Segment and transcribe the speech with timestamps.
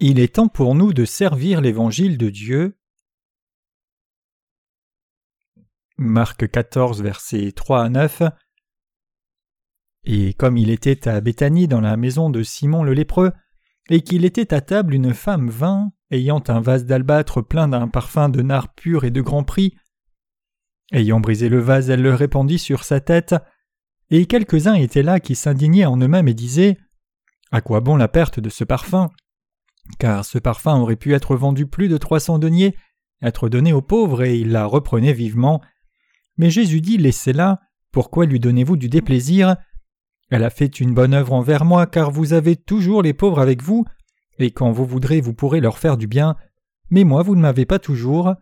[0.00, 2.78] Il est temps pour nous de servir l'Évangile de Dieu.
[5.96, 8.22] Marc 14, versets 3 à 9.
[10.04, 13.32] Et comme il était à Béthanie dans la maison de Simon le lépreux,
[13.90, 18.28] et qu'il était à table, une femme vint, ayant un vase d'albâtre plein d'un parfum
[18.28, 19.76] de nard pur et de grand prix.
[20.92, 23.34] Ayant brisé le vase, elle le répandit sur sa tête,
[24.10, 26.78] et quelques-uns étaient là qui s'indignaient en eux-mêmes et disaient
[27.50, 29.10] À quoi bon la perte de ce parfum?
[29.98, 32.76] Car ce parfum aurait pu être vendu plus de trois cents deniers,
[33.22, 35.60] être donné aux pauvres, et il la reprenait vivement.
[36.36, 37.60] Mais Jésus dit Laissez-la,
[37.90, 39.56] pourquoi lui donnez-vous du déplaisir?
[40.30, 43.62] Elle a fait une bonne œuvre envers moi, car vous avez toujours les pauvres avec
[43.62, 43.84] vous,
[44.38, 46.36] et quand vous voudrez vous pourrez leur faire du bien,
[46.90, 48.34] mais moi vous ne m'avez pas toujours.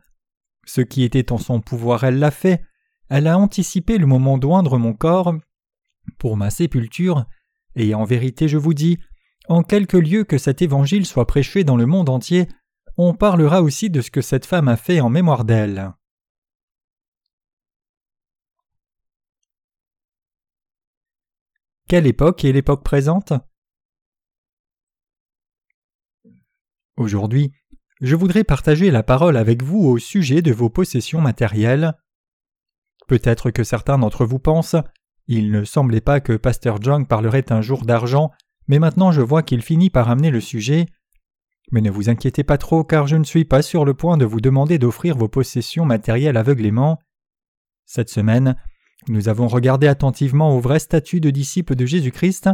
[0.65, 2.63] Ce qui était en son pouvoir elle l'a fait,
[3.09, 5.35] elle a anticipé le moment d'oindre mon corps
[6.19, 7.25] pour ma sépulture,
[7.77, 8.99] et en vérité je vous dis,
[9.49, 12.49] en quelque lieu que cet évangile soit prêché dans le monde entier,
[12.97, 15.93] on parlera aussi de ce que cette femme a fait en mémoire d'elle.
[21.89, 23.33] Quelle époque est l'époque présente?
[26.97, 27.53] Aujourd'hui,
[28.01, 31.95] je voudrais partager la parole avec vous au sujet de vos possessions matérielles.
[33.07, 34.77] Peut-être que certains d'entre vous pensent
[35.29, 38.31] il ne semblait pas que Pasteur John parlerait un jour d'argent
[38.69, 40.87] mais maintenant je vois qu'il finit par amener le sujet.
[41.73, 44.25] Mais ne vous inquiétez pas trop, car je ne suis pas sur le point de
[44.25, 46.99] vous demander d'offrir vos possessions matérielles aveuglément.
[47.87, 48.57] Cette semaine,
[49.09, 52.51] nous avons regardé attentivement au vrai statut de disciple de Jésus-Christ.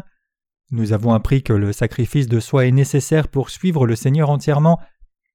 [0.70, 4.80] Nous avons appris que le sacrifice de soi est nécessaire pour suivre le Seigneur entièrement,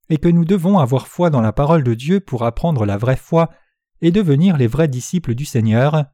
[0.10, 3.18] et que nous devons avoir foi dans la parole de Dieu pour apprendre la vraie
[3.18, 3.50] foi
[4.02, 6.06] et devenir les vrais disciples du Seigneur.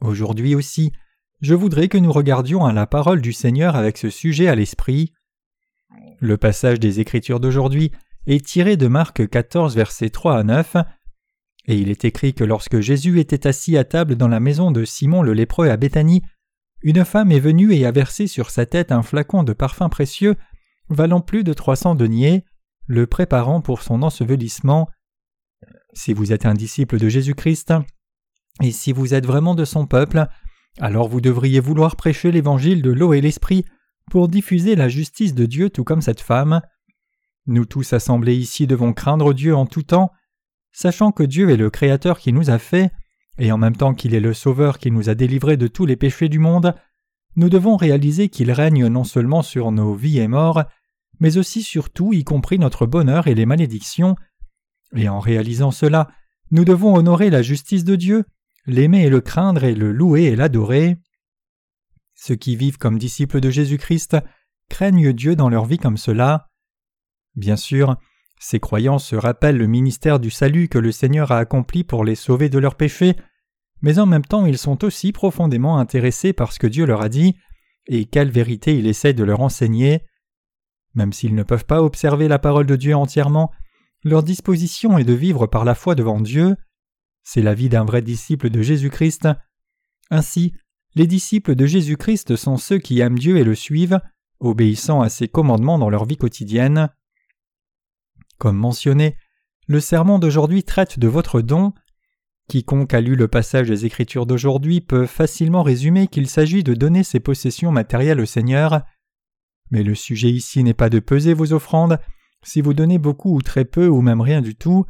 [0.00, 0.92] Aujourd'hui aussi,
[1.40, 5.12] je voudrais que nous regardions à la parole du Seigneur avec ce sujet à l'esprit.
[6.18, 7.92] Le passage des Écritures d'aujourd'hui
[8.26, 10.76] est tiré de Marc 14 versets 3 à 9,
[11.66, 14.84] et il est écrit que lorsque Jésus était assis à table dans la maison de
[14.84, 16.22] Simon le lépreux à Béthanie,
[16.82, 20.36] une femme est venue et a versé sur sa tête un flacon de parfum précieux
[20.90, 22.44] valant plus de trois cents deniers,
[22.86, 24.90] le préparant pour son ensevelissement.
[25.94, 27.72] Si vous êtes un disciple de Jésus-Christ,
[28.62, 30.26] et si vous êtes vraiment de son peuple,
[30.80, 33.64] alors vous devriez vouloir prêcher l'évangile de l'eau et l'esprit
[34.10, 36.60] pour diffuser la justice de Dieu tout comme cette femme.
[37.46, 40.10] Nous tous assemblés ici devons craindre Dieu en tout temps,
[40.72, 42.90] sachant que Dieu est le Créateur qui nous a fait,
[43.38, 45.96] et en même temps qu'il est le Sauveur qui nous a délivrés de tous les
[45.96, 46.74] péchés du monde,
[47.36, 50.64] nous devons réaliser qu'il règne non seulement sur nos vies et morts,
[51.20, 54.16] mais aussi sur tout, y compris notre bonheur et les malédictions.
[54.94, 56.08] Et en réalisant cela,
[56.50, 58.24] nous devons honorer la justice de Dieu,
[58.66, 60.96] l'aimer et le craindre et le louer et l'adorer.
[62.14, 64.16] Ceux qui vivent comme disciples de Jésus-Christ
[64.68, 66.50] craignent Dieu dans leur vie comme cela.
[67.34, 67.96] Bien sûr,
[68.38, 72.14] ces croyants se rappellent le ministère du salut que le Seigneur a accompli pour les
[72.14, 73.16] sauver de leurs péchés,
[73.82, 77.08] mais en même temps ils sont aussi profondément intéressés par ce que Dieu leur a
[77.08, 77.36] dit
[77.86, 80.02] et quelle vérité il essaie de leur enseigner.
[80.94, 83.50] Même s'ils ne peuvent pas observer la parole de Dieu entièrement,
[84.04, 86.56] leur disposition est de vivre par la foi devant Dieu.
[87.24, 89.28] C'est la vie d'un vrai disciple de Jésus-Christ.
[90.10, 90.54] Ainsi,
[90.94, 94.00] les disciples de Jésus-Christ sont ceux qui aiment Dieu et le suivent,
[94.40, 96.90] obéissant à ses commandements dans leur vie quotidienne.
[98.38, 99.16] Comme mentionné,
[99.66, 101.72] le sermon d'aujourd'hui traite de votre don.
[102.48, 107.02] Quiconque a lu le passage des Écritures d'aujourd'hui peut facilement résumer qu'il s'agit de donner
[107.02, 108.82] ses possessions matérielles au Seigneur.
[109.70, 111.98] Mais le sujet ici n'est pas de peser vos offrandes,
[112.42, 114.84] si vous donnez beaucoup ou très peu ou même rien du tout.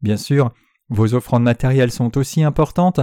[0.00, 0.54] Bien sûr,
[0.88, 3.00] vos offrandes matérielles sont aussi importantes,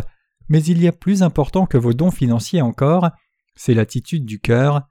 [0.49, 3.09] mais il y a plus important que vos dons financiers encore,
[3.55, 4.81] c'est l'attitude du cœur.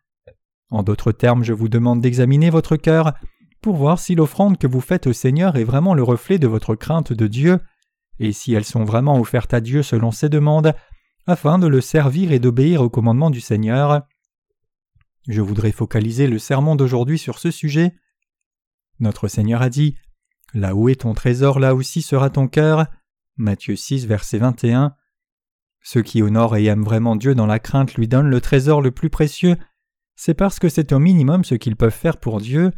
[0.71, 3.12] En d'autres termes, je vous demande d'examiner votre cœur
[3.61, 6.75] pour voir si l'offrande que vous faites au Seigneur est vraiment le reflet de votre
[6.75, 7.61] crainte de Dieu,
[8.19, 10.75] et si elles sont vraiment offertes à Dieu selon ses demandes,
[11.26, 14.02] afin de le servir et d'obéir au commandement du Seigneur.
[15.26, 17.94] Je voudrais focaliser le sermon d'aujourd'hui sur ce sujet.
[19.00, 19.97] Notre Seigneur a dit
[20.54, 22.86] Là où est ton trésor, là aussi sera ton cœur.
[23.36, 24.94] Matthieu 6, verset 21.
[25.82, 28.92] Ceux qui honorent et aiment vraiment Dieu dans la crainte lui donnent le trésor le
[28.92, 29.56] plus précieux.
[30.14, 32.70] C'est parce que c'est au minimum ce qu'ils peuvent faire pour Dieu.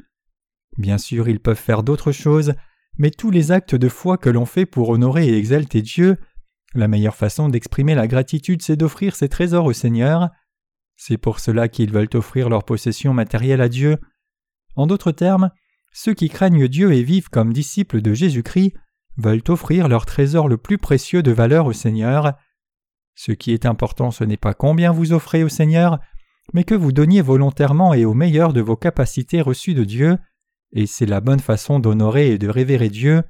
[0.79, 2.55] Bien sûr, ils peuvent faire d'autres choses,
[2.97, 6.17] mais tous les actes de foi que l'on fait pour honorer et exalter Dieu,
[6.75, 10.31] la meilleure façon d'exprimer la gratitude, c'est d'offrir ses trésors au Seigneur.
[10.97, 13.99] C'est pour cela qu'ils veulent offrir leurs possessions matérielles à Dieu.
[14.77, 15.51] En d'autres termes,
[15.97, 18.75] ceux qui craignent Dieu et vivent comme disciples de Jésus-Christ
[19.17, 22.35] veulent offrir leur trésor le plus précieux de valeur au Seigneur.
[23.15, 25.99] Ce qui est important, ce n'est pas combien vous offrez au Seigneur,
[26.53, 30.19] mais que vous donniez volontairement et au meilleur de vos capacités reçues de Dieu,
[30.73, 33.23] et c'est la bonne façon d'honorer et de révérer Dieu.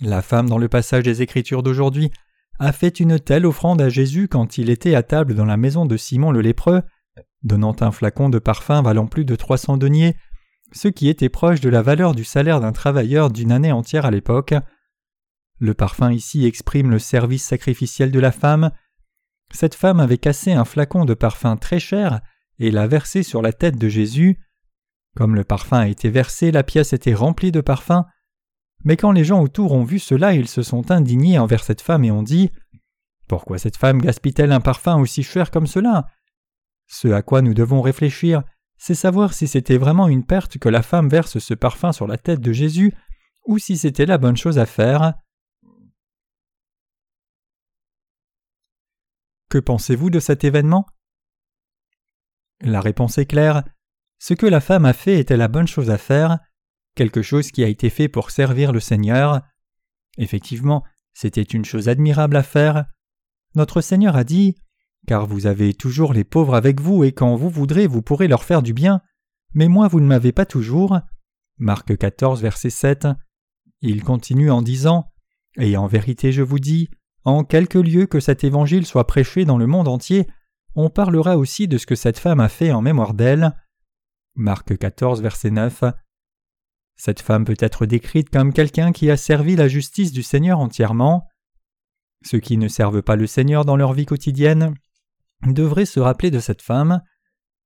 [0.00, 2.10] La femme dans le passage des Écritures d'aujourd'hui
[2.58, 5.84] a fait une telle offrande à Jésus quand il était à table dans la maison
[5.84, 6.80] de Simon le lépreux,
[7.42, 10.16] donnant un flacon de parfum valant plus de trois cents deniers,
[10.72, 14.10] ce qui était proche de la valeur du salaire d'un travailleur d'une année entière à
[14.10, 14.54] l'époque.
[15.58, 18.70] Le parfum ici exprime le service sacrificiel de la femme.
[19.52, 22.20] Cette femme avait cassé un flacon de parfum très cher
[22.58, 24.38] et l'a versé sur la tête de Jésus.
[25.16, 28.06] Comme le parfum a été versé, la pièce était remplie de parfum.
[28.84, 32.04] Mais quand les gens autour ont vu cela, ils se sont indignés envers cette femme
[32.04, 32.50] et ont dit
[33.26, 36.06] Pourquoi cette femme gaspille-t-elle un parfum aussi cher comme cela?
[36.86, 38.42] Ce à quoi nous devons réfléchir,
[38.78, 42.16] c'est savoir si c'était vraiment une perte que la femme verse ce parfum sur la
[42.16, 42.94] tête de Jésus
[43.46, 45.14] ou si c'était la bonne chose à faire.
[49.50, 50.86] Que pensez-vous de cet événement?
[52.60, 53.64] La réponse est claire.
[54.18, 56.38] Ce que la femme a fait était la bonne chose à faire,
[56.94, 59.40] quelque chose qui a été fait pour servir le Seigneur.
[60.18, 60.84] Effectivement,
[61.14, 62.86] c'était une chose admirable à faire.
[63.54, 64.56] Notre Seigneur a dit
[65.08, 68.44] Car vous avez toujours les pauvres avec vous, et quand vous voudrez, vous pourrez leur
[68.44, 69.00] faire du bien,
[69.54, 70.98] mais moi vous ne m'avez pas toujours.
[71.56, 73.08] Marc 14, verset 7.
[73.80, 75.10] Il continue en disant
[75.56, 76.90] Et en vérité je vous dis,
[77.24, 80.26] en quelque lieu que cet évangile soit prêché dans le monde entier,
[80.74, 83.56] on parlera aussi de ce que cette femme a fait en mémoire d'elle.
[84.34, 85.84] Marc 14, verset 9.
[86.96, 91.26] Cette femme peut être décrite comme quelqu'un qui a servi la justice du Seigneur entièrement.
[92.26, 94.74] Ceux qui ne servent pas le Seigneur dans leur vie quotidienne
[95.46, 97.02] devraient se rappeler de cette femme.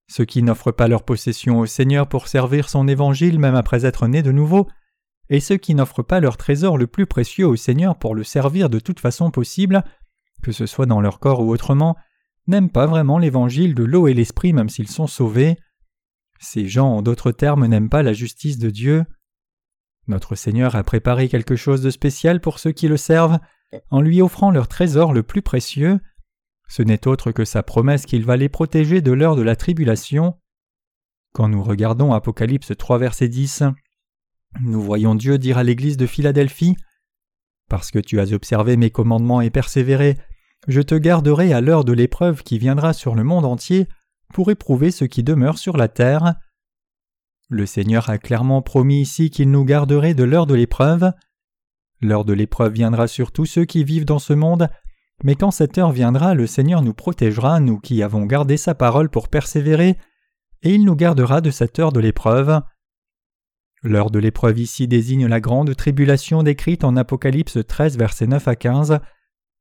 [0.09, 4.07] Ceux qui n'offrent pas leur possession au Seigneur pour servir son évangile même après être
[4.07, 4.69] nés de nouveau,
[5.31, 8.69] et ceux qui n'offrent pas leur trésor le plus précieux au Seigneur pour le servir
[8.69, 9.83] de toute façon possible,
[10.43, 11.97] que ce soit dans leur corps ou autrement,
[12.47, 15.57] n'aiment pas vraiment l'évangile de l'eau et l'esprit même s'ils sont sauvés.
[16.41, 19.05] Ces gens, en d'autres termes, n'aiment pas la justice de Dieu.
[20.09, 23.39] Notre Seigneur a préparé quelque chose de spécial pour ceux qui le servent,
[23.91, 26.01] en lui offrant leur trésor le plus précieux.
[26.73, 30.39] Ce n'est autre que sa promesse qu'il va les protéger de l'heure de la tribulation.
[31.35, 33.65] Quand nous regardons Apocalypse 3 verset 10,
[34.63, 36.75] nous voyons Dieu dire à l'Église de Philadelphie
[37.69, 40.17] Parce que tu as observé mes commandements et persévéré,
[40.67, 43.87] je te garderai à l'heure de l'épreuve qui viendra sur le monde entier
[44.33, 46.37] pour éprouver ceux qui demeurent sur la terre.
[47.51, 51.13] Le Seigneur a clairement promis ici qu'il nous garderait de l'heure de l'épreuve.
[52.01, 54.71] L'heure de l'épreuve viendra sur tous ceux qui vivent dans ce monde,
[55.23, 59.09] mais quand cette heure viendra, le Seigneur nous protégera, nous qui avons gardé sa parole
[59.09, 59.97] pour persévérer,
[60.63, 62.61] et il nous gardera de cette heure de l'épreuve.
[63.83, 68.57] L'heure de l'épreuve ici désigne la grande tribulation décrite en Apocalypse 13 versets 9 à
[68.57, 69.01] 15,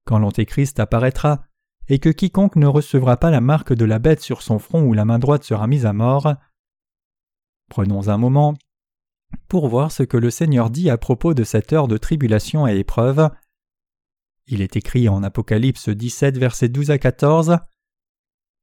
[0.05, 1.43] quand l'Antéchrist apparaîtra,
[1.87, 4.93] et que quiconque ne recevra pas la marque de la bête sur son front ou
[4.93, 6.35] la main droite sera mise à mort.
[7.69, 8.53] Prenons un moment
[9.47, 12.77] pour voir ce que le Seigneur dit à propos de cette heure de tribulation et
[12.77, 13.29] épreuve.
[14.51, 17.57] Il est écrit en Apocalypse 17, versets 12 à 14.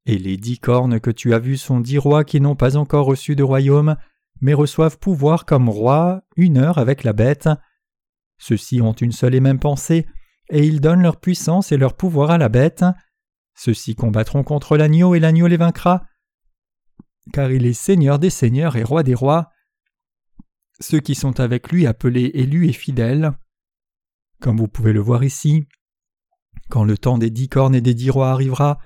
[0.06, 3.06] Et les dix cornes que tu as vues sont dix rois qui n'ont pas encore
[3.06, 3.96] reçu de royaume,
[4.40, 7.48] mais reçoivent pouvoir comme rois une heure avec la bête.
[8.38, 10.06] Ceux-ci ont une seule et même pensée,
[10.50, 12.84] et ils donnent leur puissance et leur pouvoir à la bête.
[13.56, 16.04] Ceux-ci combattront contre l'agneau et l'agneau les vaincra
[17.32, 19.50] car il est Seigneur des seigneurs et roi des rois.
[20.80, 23.32] Ceux qui sont avec lui appelés élus et fidèles.
[24.40, 25.66] Comme vous pouvez le voir ici,
[26.68, 28.78] quand le temps des dix cornes et des dix rois arrivera,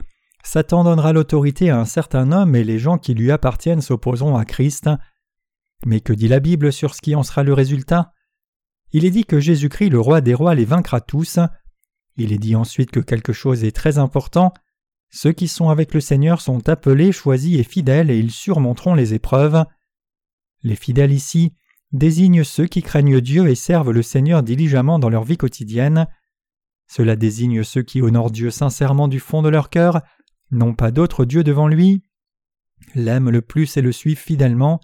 [0.44, 4.44] Satan donnera l'autorité à un certain homme et les gens qui lui appartiennent s'opposeront à
[4.44, 4.90] Christ.
[5.86, 8.12] Mais que dit la Bible sur ce qui en sera le résultat?
[8.92, 11.38] Il est dit que Jésus-Christ, le roi des rois, les vaincra tous.
[12.16, 14.52] Il est dit ensuite que quelque chose est très important,
[15.14, 19.12] ceux qui sont avec le Seigneur sont appelés, choisis et fidèles, et ils surmonteront les
[19.12, 19.64] épreuves.
[20.62, 21.54] Les fidèles ici
[21.92, 26.06] désignent ceux qui craignent Dieu et servent le Seigneur diligemment dans leur vie quotidienne.
[26.94, 30.02] Cela désigne ceux qui honorent Dieu sincèrement du fond de leur cœur,
[30.50, 32.02] n'ont pas d'autre Dieu devant lui,
[32.94, 34.78] l'aiment le plus et le suivent fidèlement.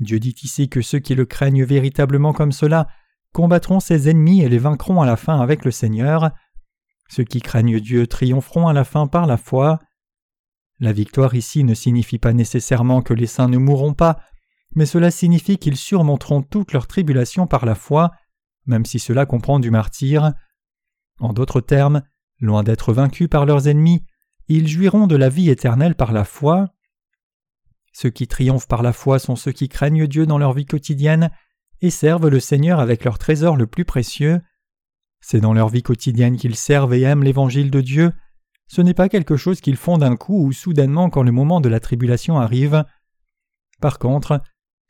[0.00, 2.88] Dieu dit ici que ceux qui le craignent véritablement comme cela
[3.32, 6.30] combattront ses ennemis et les vaincront à la fin avec le Seigneur.
[7.08, 9.78] Ceux qui craignent Dieu triompheront à la fin par la foi.
[10.78, 14.20] La victoire ici ne signifie pas nécessairement que les saints ne mourront pas,
[14.74, 18.10] mais cela signifie qu'ils surmonteront toutes leurs tribulations par la foi,
[18.66, 20.34] même si cela comprend du martyr.
[21.20, 22.02] En d'autres termes,
[22.40, 24.04] loin d'être vaincus par leurs ennemis,
[24.48, 26.68] ils jouiront de la vie éternelle par la foi.
[27.92, 31.30] Ceux qui triomphent par la foi sont ceux qui craignent Dieu dans leur vie quotidienne
[31.80, 34.40] et servent le Seigneur avec leur trésor le plus précieux.
[35.20, 38.12] C'est dans leur vie quotidienne qu'ils servent et aiment l'évangile de Dieu.
[38.66, 41.68] ce n'est pas quelque chose qu'ils font d'un coup ou soudainement quand le moment de
[41.68, 42.84] la tribulation arrive.
[43.80, 44.40] Par contre,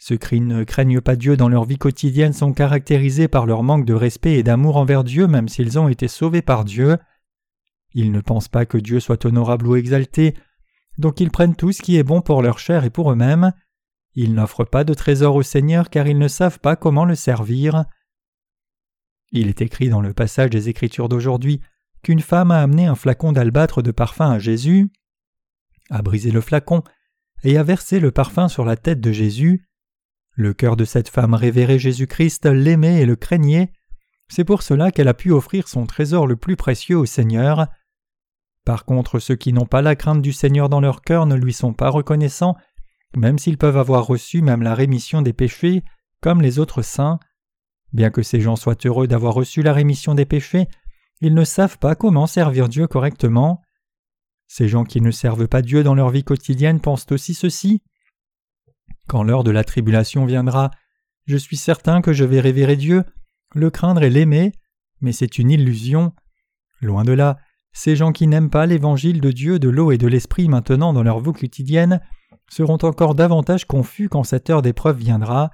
[0.06, 3.86] ceux qui ne craignent pas Dieu dans leur vie quotidienne sont caractérisés par leur manque
[3.86, 6.98] de respect et d'amour envers Dieu même s'ils ont été sauvés par Dieu.
[7.94, 10.34] Ils ne pensent pas que Dieu soit honorable ou exalté,
[10.98, 13.54] donc ils prennent tout ce qui est bon pour leur chair et pour eux-mêmes.
[14.12, 17.86] Ils n'offrent pas de trésor au Seigneur car ils ne savent pas comment le servir.
[19.32, 21.62] Il est écrit dans le passage des Écritures d'aujourd'hui
[22.02, 24.92] qu'une femme a amené un flacon d'albâtre de parfum à Jésus,
[25.88, 26.82] a brisé le flacon
[27.42, 29.66] et a versé le parfum sur la tête de Jésus.
[30.34, 33.72] Le cœur de cette femme révérait Jésus-Christ, l'aimait et le craignait.
[34.28, 37.68] C'est pour cela qu'elle a pu offrir son trésor le plus précieux au Seigneur.
[38.64, 41.52] Par contre, ceux qui n'ont pas la crainte du Seigneur dans leur cœur ne lui
[41.52, 42.56] sont pas reconnaissants,
[43.16, 45.84] même s'ils peuvent avoir reçu même la rémission des péchés,
[46.20, 47.20] comme les autres saints.
[47.92, 50.66] Bien que ces gens soient heureux d'avoir reçu la rémission des péchés,
[51.20, 53.62] ils ne savent pas comment servir Dieu correctement.
[54.48, 57.82] Ces gens qui ne servent pas Dieu dans leur vie quotidienne pensent aussi ceci.
[59.08, 60.70] Quand l'heure de la tribulation viendra,
[61.26, 63.04] je suis certain que je vais révérer Dieu,
[63.54, 64.52] le craindre et l'aimer,
[65.00, 66.12] mais c'est une illusion.
[66.80, 67.38] Loin de là,
[67.72, 71.02] ces gens qui n'aiment pas l'évangile de Dieu, de l'eau et de l'esprit maintenant dans
[71.02, 72.00] leur vie quotidienne
[72.50, 75.50] seront encore davantage confus quand cette heure d'épreuve viendra.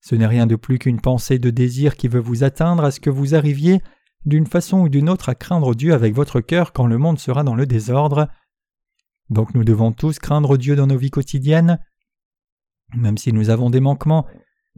[0.00, 3.00] Ce n'est rien de plus qu'une pensée de désir qui veut vous atteindre à ce
[3.00, 3.82] que vous arriviez
[4.24, 7.44] d'une façon ou d'une autre à craindre Dieu avec votre cœur quand le monde sera
[7.44, 8.28] dans le désordre.
[9.30, 11.78] Donc nous devons tous craindre Dieu dans nos vies quotidiennes.
[12.94, 14.26] Même si nous avons des manquements,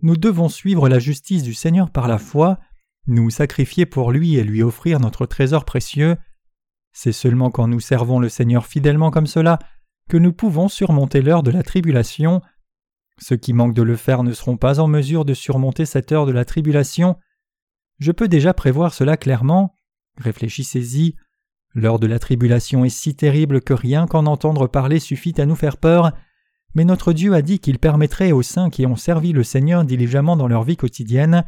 [0.02, 2.59] nous devons suivre la justice du Seigneur par la foi,
[3.06, 6.16] nous sacrifier pour lui et lui offrir notre trésor précieux.
[6.92, 9.59] C'est seulement quand nous servons le Seigneur fidèlement comme cela
[10.09, 12.42] que nous pouvons surmonter l'heure de la tribulation.
[13.21, 16.26] Ceux qui manquent de le faire ne seront pas en mesure de surmonter cette heure
[16.26, 17.16] de la tribulation.
[17.99, 19.76] Je peux déjà prévoir cela clairement.
[20.18, 21.16] Réfléchissez-y.
[21.75, 25.56] L'heure de la tribulation est si terrible que rien qu'en entendre parler suffit à nous
[25.56, 26.12] faire peur,
[26.74, 30.36] mais notre Dieu a dit qu'il permettrait aux saints qui ont servi le Seigneur diligemment
[30.36, 31.44] dans leur vie quotidienne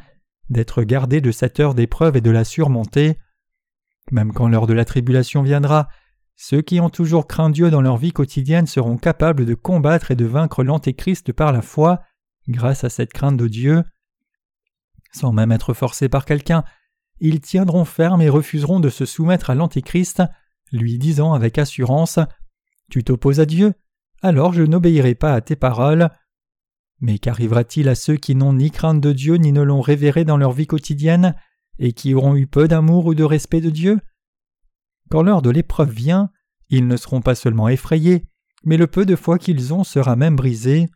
[0.51, 3.19] d'être gardés de cette heure d'épreuve et de la surmonter.
[4.13, 5.89] Même quand l'heure de la tribulation viendra,
[6.37, 10.17] ceux qui ont toujours craint Dieu dans leur vie quotidienne seront capables de combattre et
[10.17, 12.03] de vaincre l'Antéchrist par la foi,
[12.47, 13.83] grâce à cette crainte de Dieu.
[15.13, 16.63] Sans même être forcés par quelqu'un,
[17.19, 20.23] ils tiendront ferme et refuseront de se soumettre à l'Antéchrist,
[20.71, 22.21] lui disant avec assurance
[22.91, 23.73] Tu t'opposes à Dieu
[24.23, 26.11] Alors je n'obéirai pas à tes paroles.
[27.01, 30.39] Mais qu'arrivera-t-il à ceux qui n'ont ni crainte de Dieu ni ne l'ont révéré dans
[30.39, 31.35] leur vie quotidienne
[31.79, 34.01] et qui auront eu peu d'amour ou de respect de Dieu?
[35.11, 36.31] Quand l'heure de l'épreuve vient,
[36.71, 38.25] ils ne seront pas seulement effrayés,
[38.65, 40.89] mais le peu de foi qu'ils ont sera même brisé.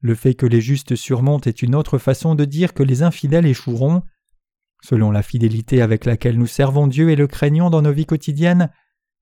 [0.00, 3.46] Le fait que les justes surmontent est une autre façon de dire que les infidèles
[3.46, 4.02] échoueront.
[4.82, 8.70] Selon la fidélité avec laquelle nous servons Dieu et le craignons dans nos vies quotidiennes,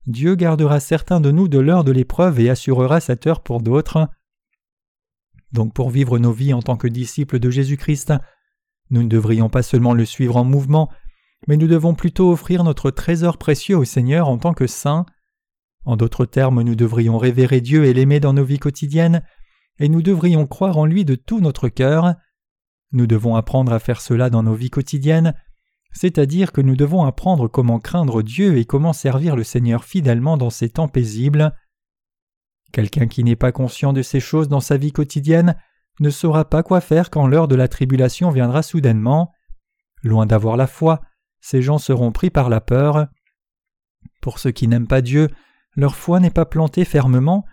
[0.07, 4.09] Dieu gardera certains de nous de l'heure de l'épreuve et assurera cette heure pour d'autres.
[5.51, 8.13] Donc pour vivre nos vies en tant que disciples de Jésus-Christ,
[8.89, 10.89] nous ne devrions pas seulement le suivre en mouvement,
[11.47, 15.05] mais nous devons plutôt offrir notre trésor précieux au Seigneur en tant que saints.
[15.85, 19.23] En d'autres termes, nous devrions révérer Dieu et l'aimer dans nos vies quotidiennes,
[19.79, 22.15] et nous devrions croire en lui de tout notre cœur.
[22.91, 25.33] Nous devons apprendre à faire cela dans nos vies quotidiennes,
[25.91, 30.49] c'est-à-dire que nous devons apprendre comment craindre Dieu et comment servir le Seigneur fidèlement dans
[30.49, 31.53] ces temps paisibles.
[32.71, 35.55] Quelqu'un qui n'est pas conscient de ces choses dans sa vie quotidienne
[35.99, 39.31] ne saura pas quoi faire quand l'heure de la tribulation viendra soudainement.
[40.03, 41.01] Loin d'avoir la foi,
[41.41, 43.07] ces gens seront pris par la peur.
[44.21, 45.29] Pour ceux qui n'aiment pas Dieu,
[45.75, 47.45] leur foi n'est pas plantée fermement,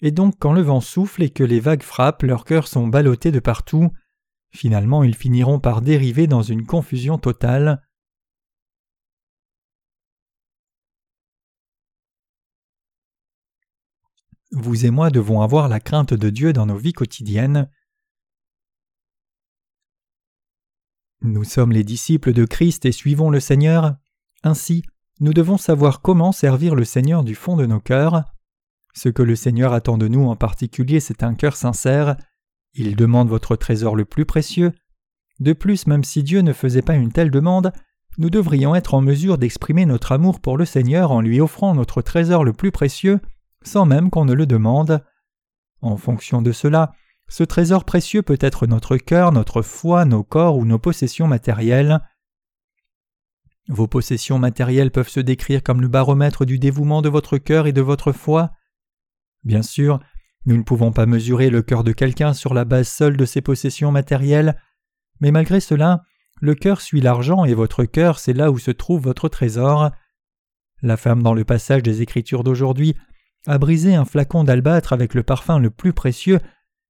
[0.00, 3.30] et donc quand le vent souffle et que les vagues frappent, leurs cœurs sont ballottés
[3.30, 3.90] de partout.
[4.52, 7.82] Finalement, ils finiront par dériver dans une confusion totale.
[14.50, 17.70] Vous et moi devons avoir la crainte de Dieu dans nos vies quotidiennes.
[21.22, 23.96] Nous sommes les disciples de Christ et suivons le Seigneur.
[24.42, 24.82] Ainsi,
[25.20, 28.24] nous devons savoir comment servir le Seigneur du fond de nos cœurs.
[28.92, 32.16] Ce que le Seigneur attend de nous en particulier, c'est un cœur sincère.
[32.74, 34.72] Il demande votre trésor le plus précieux.
[35.40, 37.72] De plus, même si Dieu ne faisait pas une telle demande,
[38.18, 42.02] nous devrions être en mesure d'exprimer notre amour pour le Seigneur en lui offrant notre
[42.02, 43.20] trésor le plus précieux,
[43.62, 45.04] sans même qu'on ne le demande.
[45.80, 46.92] En fonction de cela,
[47.28, 52.00] ce trésor précieux peut être notre cœur, notre foi, nos corps ou nos possessions matérielles.
[53.68, 57.72] Vos possessions matérielles peuvent se décrire comme le baromètre du dévouement de votre cœur et
[57.72, 58.50] de votre foi.
[59.44, 60.00] Bien sûr,
[60.46, 63.40] nous ne pouvons pas mesurer le cœur de quelqu'un sur la base seule de ses
[63.40, 64.56] possessions matérielles,
[65.20, 66.02] mais malgré cela,
[66.40, 69.90] le cœur suit l'argent et votre cœur c'est là où se trouve votre trésor.
[70.82, 72.96] La femme dans le passage des Écritures d'aujourd'hui
[73.46, 76.40] a brisé un flacon d'albâtre avec le parfum le plus précieux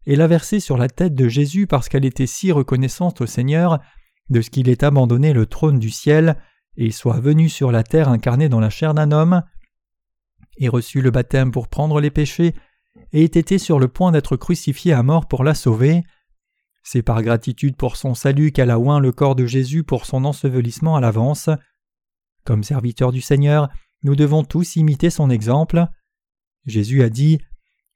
[0.07, 3.79] et l'a versé sur la tête de Jésus parce qu'elle était si reconnaissante au Seigneur
[4.31, 6.37] de ce qu'il ait abandonné le trône du ciel
[6.77, 9.43] et soit venu sur la terre incarné dans la chair d'un homme,
[10.57, 12.55] et reçu le baptême pour prendre les péchés,
[13.13, 16.03] et ait été sur le point d'être crucifié à mort pour la sauver.
[16.83, 20.25] C'est par gratitude pour son salut qu'elle a oint le corps de Jésus pour son
[20.25, 21.49] ensevelissement à l'avance.
[22.45, 23.69] Comme serviteurs du Seigneur,
[24.03, 25.87] nous devons tous imiter son exemple.
[26.67, 27.39] Jésus a dit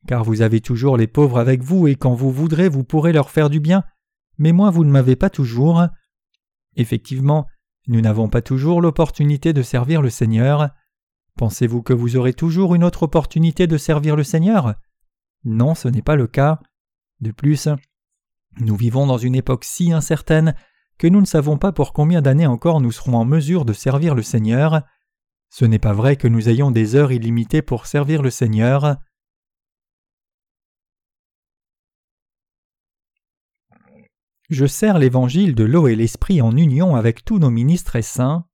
[0.07, 3.31] Car vous avez toujours les pauvres avec vous, et quand vous voudrez, vous pourrez leur
[3.31, 3.83] faire du bien,
[4.38, 5.85] mais moi vous ne m'avez pas toujours.
[6.76, 7.47] Effectivement,
[7.88, 10.71] nous n'avons pas toujours l'opportunité de servir le Seigneur.
[11.37, 14.75] Pensez-vous que vous aurez toujours une autre opportunité de servir le Seigneur?
[15.47, 16.59] Non, ce n'est pas le cas.
[17.21, 17.69] De plus,
[18.59, 20.57] nous vivons dans une époque si incertaine
[20.99, 24.17] que nous ne savons pas pour combien d'années encore nous serons en mesure de servir
[24.17, 24.83] le Seigneur.
[25.49, 28.97] Ce n'est pas vrai que nous ayons des heures illimitées pour servir le Seigneur.
[34.50, 38.49] Je sers l'évangile de l'eau et l'esprit en union avec tous nos ministres et saints.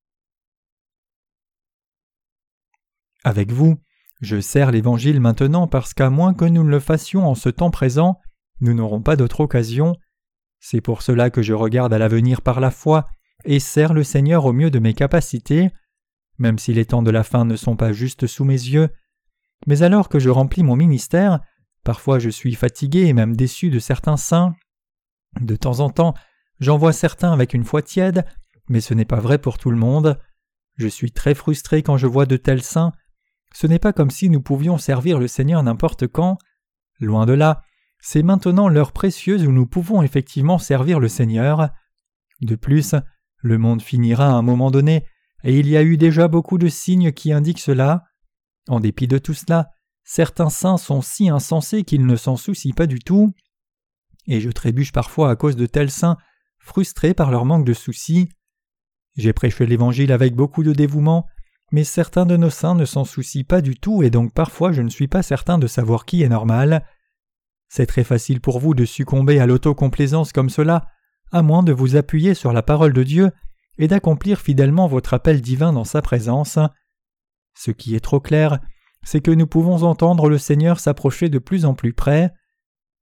[3.25, 3.79] Avec vous,
[4.23, 7.73] je sers l'évangile maintenant parce qu'à moins que nous ne le fassions en ce temps
[7.73, 8.21] présent,
[8.61, 9.97] nous n'aurons pas d'autre occasion.
[10.61, 13.09] C'est pour cela que je regarde à l'avenir par la foi
[13.45, 15.71] et sers le Seigneur au mieux de mes capacités,
[16.39, 18.91] même si les temps de la fin ne sont pas juste sous mes yeux.
[19.67, 21.41] Mais alors que je remplis mon ministère,
[21.83, 24.55] parfois je suis fatigué et même déçu de certains saints.
[25.41, 26.15] De temps en temps,
[26.61, 28.25] j'en vois certains avec une foi tiède,
[28.69, 30.21] mais ce n'est pas vrai pour tout le monde.
[30.77, 32.93] Je suis très frustré quand je vois de tels saints.
[33.55, 36.39] Ce n'est pas comme si nous pouvions servir le Seigneur n'importe quand.
[37.01, 37.63] Loin de là,
[38.01, 41.71] c'est maintenant l'heure précieuse où nous pouvons effectivement servir le Seigneur.
[42.41, 42.95] De plus,
[43.39, 45.05] le monde finira à un moment donné,
[45.45, 48.05] et il y a eu déjà beaucoup de signes qui indiquent cela.
[48.69, 49.71] En dépit de tout cela,
[50.05, 53.35] certains saints sont si insensés qu'ils ne s'en soucient pas du tout
[54.27, 56.17] et je trébuche parfois à cause de tels saints,
[56.59, 58.29] frustrés par leur manque de soucis.
[59.17, 61.27] J'ai prêché l'Évangile avec beaucoup de dévouement,
[61.73, 64.83] mais certains de nos saints ne s'en soucient pas du tout et donc parfois je
[64.83, 66.87] ne suis pas certain de savoir qui est normal.
[67.69, 70.87] C'est très facile pour vous de succomber à l'autocomplaisance comme cela,
[71.33, 73.31] à moins de vous appuyer sur la parole de Dieu
[73.79, 76.59] et d'accomplir fidèlement votre appel divin dans sa présence.
[77.55, 78.61] Ce qui est trop clair,
[79.03, 82.33] c'est que nous pouvons entendre le Seigneur s'approcher de plus en plus près.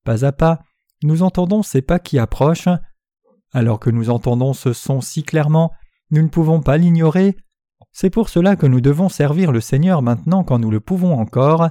[0.05, 0.61] Pas à pas,
[1.03, 2.69] nous entendons ces pas qui approchent.
[3.53, 5.73] Alors que nous entendons ce son si clairement,
[6.13, 7.37] nous ne pouvons pas l'ignorer.
[7.93, 11.69] C'est pour cela que nous devons servir le Seigneur maintenant quand nous le pouvons encore.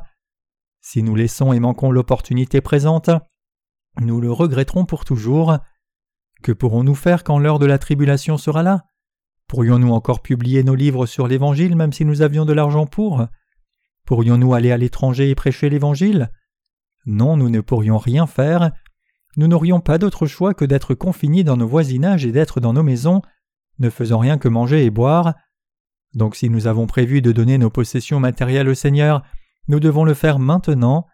[0.81, 3.09] Si nous laissons et manquons l'opportunité présente,
[3.99, 5.57] nous le regretterons pour toujours.
[6.41, 8.83] Que pourrons-nous faire quand l'heure de la tribulation sera là?
[9.47, 13.25] Pourrions-nous encore publier nos livres sur l'Évangile même si nous avions de l'argent pour?
[14.05, 16.31] Pourrions-nous aller à l'étranger et prêcher l'Évangile?
[17.05, 18.71] Non, nous ne pourrions rien faire
[19.37, 22.83] nous n'aurions pas d'autre choix que d'être confinés dans nos voisinages et d'être dans nos
[22.83, 23.21] maisons,
[23.79, 25.33] ne faisant rien que manger et boire.
[26.13, 29.23] Donc si nous avons prévu de donner nos possessions matérielles au Seigneur,
[29.67, 31.07] nous devons le faire maintenant.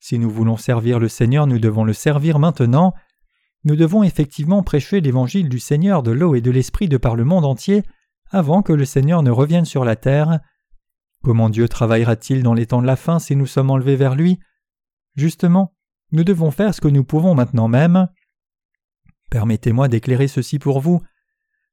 [0.00, 2.94] Si nous voulons servir le Seigneur, nous devons le servir maintenant.
[3.64, 7.24] Nous devons effectivement prêcher l'évangile du Seigneur de l'eau et de l'esprit de par le
[7.24, 7.82] monde entier
[8.30, 10.40] avant que le Seigneur ne revienne sur la terre.
[11.22, 14.38] Comment Dieu travaillera-t-il dans les temps de la fin si nous sommes enlevés vers lui?
[15.16, 15.74] Justement,
[16.12, 18.08] nous devons faire ce que nous pouvons maintenant même.
[19.30, 21.02] Permettez-moi d'éclairer ceci pour vous.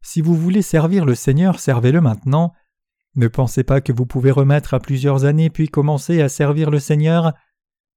[0.01, 2.53] Si vous voulez servir le Seigneur, servez-le maintenant.
[3.15, 6.79] Ne pensez pas que vous pouvez remettre à plusieurs années puis commencer à servir le
[6.79, 7.33] Seigneur?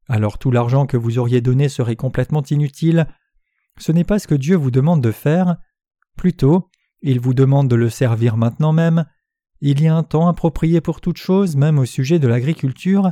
[0.09, 3.07] Alors tout l'argent que vous auriez donné serait complètement inutile.
[3.78, 5.57] Ce n'est pas ce que Dieu vous demande de faire.
[6.16, 6.70] Plutôt,
[7.02, 9.04] il vous demande de le servir maintenant même.
[9.61, 13.11] Il y a un temps approprié pour toute chose, même au sujet de l'agriculture.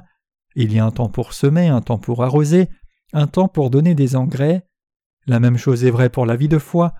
[0.54, 2.68] Il y a un temps pour semer, un temps pour arroser,
[3.12, 4.64] un temps pour donner des engrais.
[5.26, 6.94] La même chose est vraie pour la vie de foi.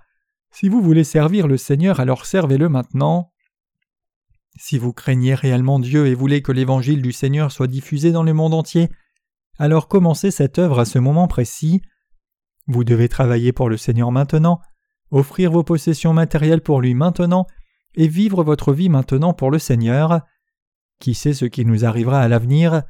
[0.51, 3.33] Si vous voulez servir le Seigneur, alors servez-le maintenant.
[4.59, 8.33] Si vous craignez réellement Dieu et voulez que l'évangile du Seigneur soit diffusé dans le
[8.33, 8.88] monde entier,
[9.59, 11.83] alors commencez cette œuvre à ce moment précis.
[12.66, 14.61] Vous devez travailler pour le Seigneur maintenant,
[15.11, 17.47] offrir vos possessions matérielles pour lui maintenant,
[17.95, 20.21] et vivre votre vie maintenant pour le Seigneur.
[21.01, 22.83] Qui sait ce qui nous arrivera à l'avenir?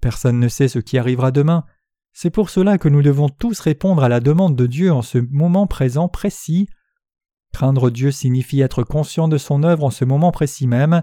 [0.00, 1.64] Personne ne sait ce qui arrivera demain.
[2.12, 5.18] C'est pour cela que nous devons tous répondre à la demande de Dieu en ce
[5.18, 6.68] moment présent précis.
[7.52, 11.02] Craindre Dieu signifie être conscient de son œuvre en ce moment précis même,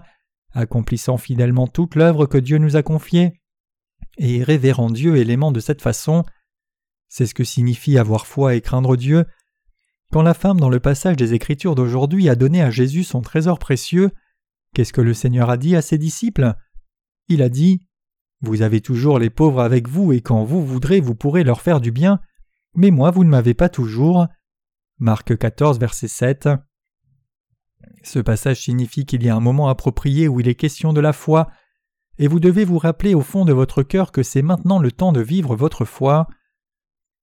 [0.52, 3.40] accomplissant fidèlement toute l'œuvre que Dieu nous a confiée,
[4.18, 6.24] et révérant Dieu et l'aimant de cette façon.
[7.08, 9.24] C'est ce que signifie avoir foi et craindre Dieu.
[10.12, 13.58] Quand la femme dans le passage des Écritures d'aujourd'hui a donné à Jésus son trésor
[13.58, 14.10] précieux,
[14.74, 16.54] Qu'est-ce que le Seigneur a dit à ses disciples?
[17.28, 17.82] Il a dit
[18.40, 21.80] Vous avez toujours les pauvres avec vous, et quand vous voudrez, vous pourrez leur faire
[21.80, 22.20] du bien,
[22.74, 24.28] mais moi, vous ne m'avez pas toujours.
[25.02, 26.50] Marc 14, verset 7.
[28.02, 31.14] Ce passage signifie qu'il y a un moment approprié où il est question de la
[31.14, 31.50] foi,
[32.18, 35.12] et vous devez vous rappeler au fond de votre cœur que c'est maintenant le temps
[35.12, 36.28] de vivre votre foi.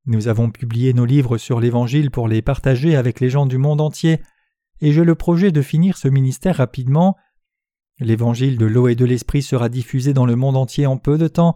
[0.08, 3.80] Nous avons publié nos livres sur l'Évangile pour les partager avec les gens du monde
[3.80, 4.24] entier,
[4.82, 7.16] et j'ai le projet de finir ce ministère rapidement.
[8.00, 11.28] L'Évangile de l'eau et de l'Esprit sera diffusé dans le monde entier en peu de
[11.28, 11.56] temps.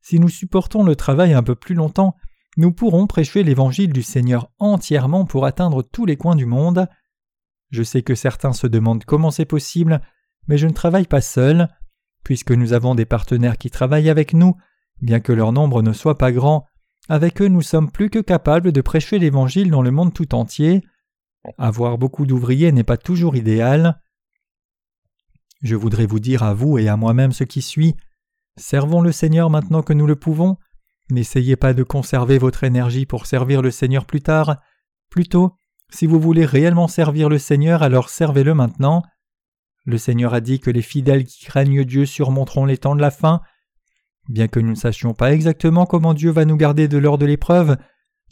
[0.00, 2.16] Si nous supportons le travail un peu plus longtemps,
[2.56, 6.88] nous pourrons prêcher l'Évangile du Seigneur entièrement pour atteindre tous les coins du monde.
[7.70, 10.00] Je sais que certains se demandent comment c'est possible,
[10.46, 11.68] mais je ne travaille pas seul,
[12.22, 14.56] puisque nous avons des partenaires qui travaillent avec nous,
[15.00, 16.66] bien que leur nombre ne soit pas grand,
[17.08, 20.82] avec eux nous sommes plus que capables de prêcher l'Évangile dans le monde tout entier.
[21.58, 24.00] Avoir beaucoup d'ouvriers n'est pas toujours idéal.
[25.62, 27.96] Je voudrais vous dire à vous et à moi-même ce qui suit.
[28.56, 30.56] Servons le Seigneur maintenant que nous le pouvons.
[31.10, 34.56] N'essayez pas de conserver votre énergie pour servir le Seigneur plus tard.
[35.10, 35.54] Plutôt,
[35.90, 39.02] si vous voulez réellement servir le Seigneur, alors servez-le maintenant.
[39.84, 43.10] Le Seigneur a dit que les fidèles qui craignent Dieu surmonteront les temps de la
[43.10, 43.42] fin.
[44.28, 47.26] Bien que nous ne sachions pas exactement comment Dieu va nous garder de l'heure de
[47.26, 47.76] l'épreuve,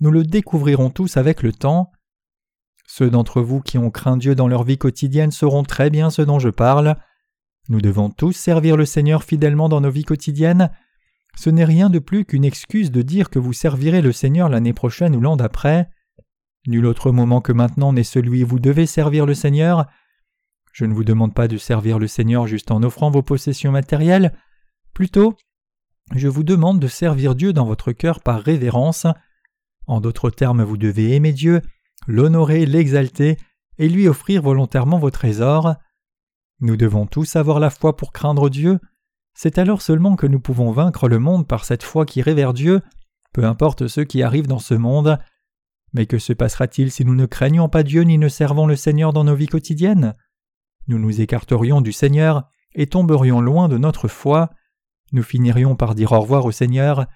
[0.00, 1.92] nous le découvrirons tous avec le temps.
[2.86, 6.22] Ceux d'entre vous qui ont craint Dieu dans leur vie quotidienne sauront très bien ce
[6.22, 6.96] dont je parle.
[7.68, 10.70] Nous devons tous servir le Seigneur fidèlement dans nos vies quotidiennes,
[11.36, 14.72] ce n'est rien de plus qu'une excuse de dire que vous servirez le Seigneur l'année
[14.72, 15.88] prochaine ou l'an d'après.
[16.66, 19.86] Nul autre moment que maintenant n'est celui où vous devez servir le Seigneur.
[20.72, 24.32] Je ne vous demande pas de servir le Seigneur juste en offrant vos possessions matérielles.
[24.94, 25.36] Plutôt,
[26.14, 29.06] je vous demande de servir Dieu dans votre cœur par révérence.
[29.86, 31.62] En d'autres termes, vous devez aimer Dieu,
[32.06, 33.36] l'honorer, l'exalter
[33.78, 35.74] et lui offrir volontairement vos trésors.
[36.60, 38.78] Nous devons tous avoir la foi pour craindre Dieu.
[39.42, 42.80] C'est alors seulement que nous pouvons vaincre le monde par cette foi qui révère Dieu,
[43.32, 45.18] peu importe ce qui arrive dans ce monde.
[45.92, 49.12] Mais que se passera-t-il si nous ne craignons pas Dieu ni ne servons le Seigneur
[49.12, 50.14] dans nos vies quotidiennes?
[50.86, 54.50] Nous nous écarterions du Seigneur et tomberions loin de notre foi.
[55.10, 57.06] Nous finirions par dire au revoir au Seigneur.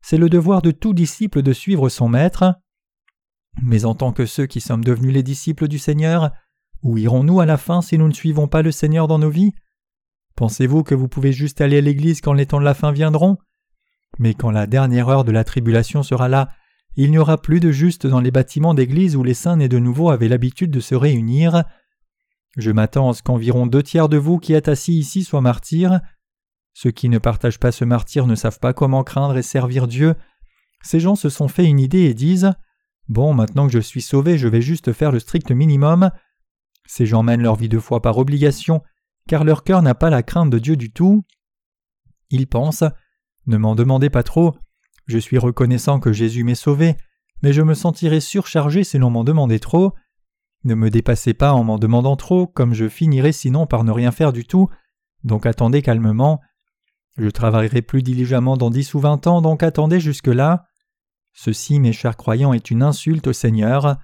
[0.00, 2.54] C'est le devoir de tout disciple de suivre son Maître.
[3.62, 6.30] Mais en tant que ceux qui sommes devenus les disciples du Seigneur,
[6.82, 9.52] où irons-nous à la fin si nous ne suivons pas le Seigneur dans nos vies?
[10.38, 13.38] Pensez-vous que vous pouvez juste aller à l'église quand les temps de la fin viendront?
[14.20, 16.48] Mais quand la dernière heure de la tribulation sera là,
[16.94, 19.80] il n'y aura plus de juste dans les bâtiments d'église où les saints nés de
[19.80, 21.64] nouveau avaient l'habitude de se réunir.
[22.56, 25.98] Je m'attends à ce qu'environ deux tiers de vous qui êtes assis ici soient martyrs.
[26.72, 30.14] Ceux qui ne partagent pas ce martyr ne savent pas comment craindre et servir Dieu.
[30.84, 32.52] Ces gens se sont fait une idée et disent
[33.08, 36.12] Bon, maintenant que je suis sauvé, je vais juste faire le strict minimum.
[36.86, 38.84] Ces gens mènent leur vie de foi par obligation
[39.28, 41.24] car leur cœur n'a pas la crainte de Dieu du tout.
[42.30, 42.84] Ils pensent
[43.46, 44.56] Ne m'en demandez pas trop,
[45.06, 46.96] je suis reconnaissant que Jésus m'ait sauvé,
[47.42, 49.94] mais je me sentirai surchargé si l'on m'en demandait trop.
[50.64, 54.10] Ne me dépassez pas en m'en demandant trop, comme je finirai sinon par ne rien
[54.10, 54.68] faire du tout,
[55.24, 56.40] donc attendez calmement.
[57.16, 60.66] Je travaillerai plus diligemment dans dix ou vingt ans, donc attendez jusque-là.
[61.32, 63.96] Ceci, mes chers croyants, est une insulte au Seigneur.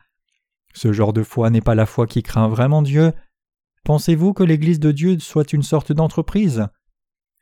[0.72, 3.12] Ce genre de foi n'est pas la foi qui craint vraiment Dieu,
[3.85, 6.66] Pensez-vous que l'Église de Dieu soit une sorte d'entreprise?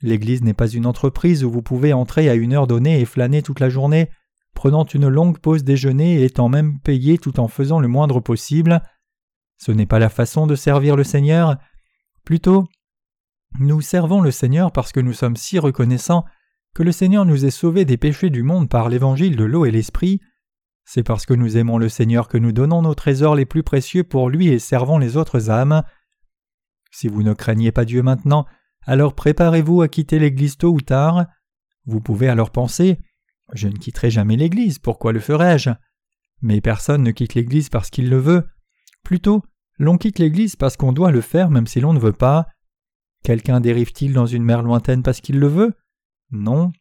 [0.02, 3.42] L'Église n'est pas une entreprise où vous pouvez entrer à une heure donnée et flâner
[3.42, 4.10] toute la journée,
[4.52, 8.82] prenant une longue pause déjeuner et étant même payé tout en faisant le moindre possible.
[9.56, 11.56] Ce n'est pas la façon de servir le Seigneur.
[12.24, 12.66] Plutôt,
[13.60, 16.24] nous servons le Seigneur parce que nous sommes si reconnaissants
[16.74, 19.70] que le Seigneur nous ait sauvés des péchés du monde par l'évangile de l'eau et
[19.70, 20.20] l'esprit.
[20.84, 24.02] C'est parce que nous aimons le Seigneur que nous donnons nos trésors les plus précieux
[24.02, 25.84] pour lui et servons les autres âmes.
[26.92, 28.46] Si vous ne craignez pas Dieu maintenant,
[28.84, 31.26] alors préparez-vous à quitter l'Église tôt ou tard.
[31.86, 32.98] Vous pouvez alors penser
[33.52, 35.70] Je ne quitterai jamais l'Église, pourquoi le ferais-je
[36.42, 38.46] Mais personne ne quitte l'Église parce qu'il le veut.
[39.02, 39.42] Plutôt,
[39.78, 42.46] l'on quitte l'Église parce qu'on doit le faire même si l'on ne veut pas.
[43.24, 45.74] Quelqu'un dérive-t-il dans une mer lointaine parce qu'il le veut?
[46.30, 46.72] Non.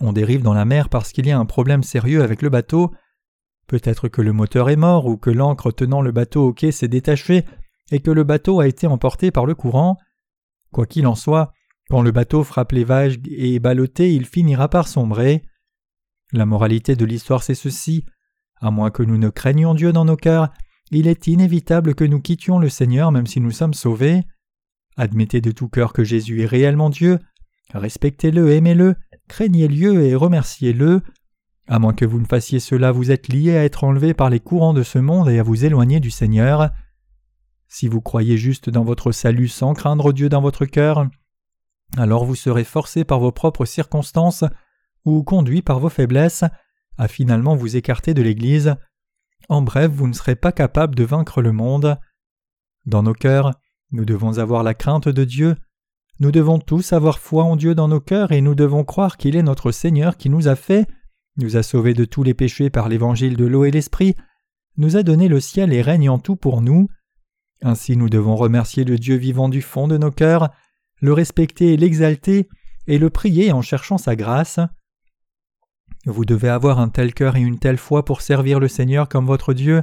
[0.00, 2.92] On dérive dans la mer parce qu'il y a un problème sérieux avec le bateau.
[3.68, 6.88] Peut-être que le moteur est mort ou que l'ancre tenant le bateau au quai s'est
[6.88, 7.46] détachée
[7.90, 9.96] et que le bateau a été emporté par le courant.
[10.72, 11.52] Quoi qu'il en soit,
[11.88, 15.42] quand le bateau frappe les vagues et est ballotté, il finira par sombrer.
[16.32, 18.04] La moralité de l'histoire c'est ceci
[18.64, 20.48] à moins que nous ne craignions Dieu dans nos cœurs,
[20.90, 24.22] il est inévitable que nous quittions le Seigneur même si nous sommes sauvés.
[24.96, 27.18] Admettez de tout cœur que Jésus est réellement Dieu,
[27.74, 28.94] respectez-le, aimez-le,
[29.28, 31.02] craignez-le et remerciez-le.
[31.66, 34.40] À moins que vous ne fassiez cela, vous êtes lié à être enlevé par les
[34.40, 36.70] courants de ce monde et à vous éloigner du Seigneur.
[37.76, 41.08] Si vous croyez juste dans votre salut sans craindre Dieu dans votre cœur,
[41.96, 44.44] alors vous serez forcé par vos propres circonstances
[45.04, 46.44] ou conduit par vos faiblesses
[46.98, 48.76] à finalement vous écarter de l'Église.
[49.48, 51.98] En bref, vous ne serez pas capable de vaincre le monde.
[52.86, 53.50] Dans nos cœurs,
[53.90, 55.56] nous devons avoir la crainte de Dieu.
[56.20, 59.34] Nous devons tous avoir foi en Dieu dans nos cœurs et nous devons croire qu'il
[59.34, 60.86] est notre Seigneur qui nous a fait,
[61.38, 64.14] nous a sauvés de tous les péchés par l'évangile de l'eau et l'esprit,
[64.76, 66.86] nous a donné le ciel et règne en tout pour nous.
[67.64, 70.50] Ainsi nous devons remercier le Dieu vivant du fond de nos cœurs,
[71.00, 72.46] le respecter et l'exalter,
[72.86, 74.60] et le prier en cherchant sa grâce.
[76.04, 79.24] Vous devez avoir un tel cœur et une telle foi pour servir le Seigneur comme
[79.24, 79.82] votre Dieu.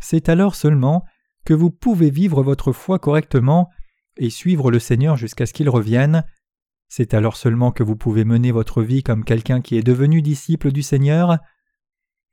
[0.00, 1.04] C'est alors seulement
[1.44, 3.68] que vous pouvez vivre votre foi correctement
[4.16, 6.24] et suivre le Seigneur jusqu'à ce qu'il revienne.
[6.88, 10.72] C'est alors seulement que vous pouvez mener votre vie comme quelqu'un qui est devenu disciple
[10.72, 11.36] du Seigneur.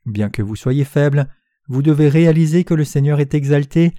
[0.06, 1.28] Bien que vous soyez faible,
[1.68, 3.94] vous devez réaliser que le Seigneur est exalté,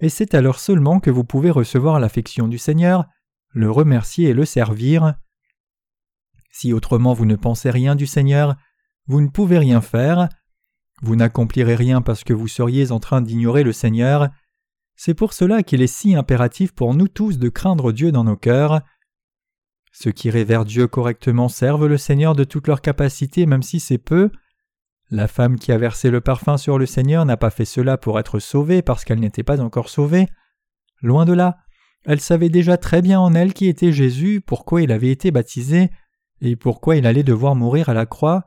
[0.00, 3.06] et c'est alors seulement que vous pouvez recevoir l'affection du Seigneur,
[3.50, 5.14] le remercier et le servir.
[6.50, 8.56] Si autrement vous ne pensez rien du Seigneur,
[9.06, 10.28] vous ne pouvez rien faire.
[11.02, 14.28] Vous n'accomplirez rien parce que vous seriez en train d'ignorer le Seigneur.
[14.96, 18.36] C'est pour cela qu'il est si impératif pour nous tous de craindre Dieu dans nos
[18.36, 18.80] cœurs.
[19.92, 23.98] Ceux qui révèrent Dieu correctement servent le Seigneur de toute leur capacité même si c'est
[23.98, 24.30] peu.
[25.10, 28.18] La femme qui a versé le parfum sur le Seigneur n'a pas fait cela pour
[28.18, 30.26] être sauvée parce qu'elle n'était pas encore sauvée.
[31.00, 31.58] Loin de là,
[32.04, 35.90] elle savait déjà très bien en elle qui était Jésus, pourquoi il avait été baptisé,
[36.40, 38.44] et pourquoi il allait devoir mourir à la croix.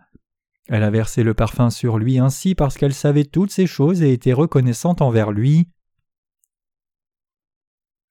[0.68, 4.12] Elle a versé le parfum sur lui ainsi parce qu'elle savait toutes ces choses et
[4.12, 5.70] était reconnaissante envers lui.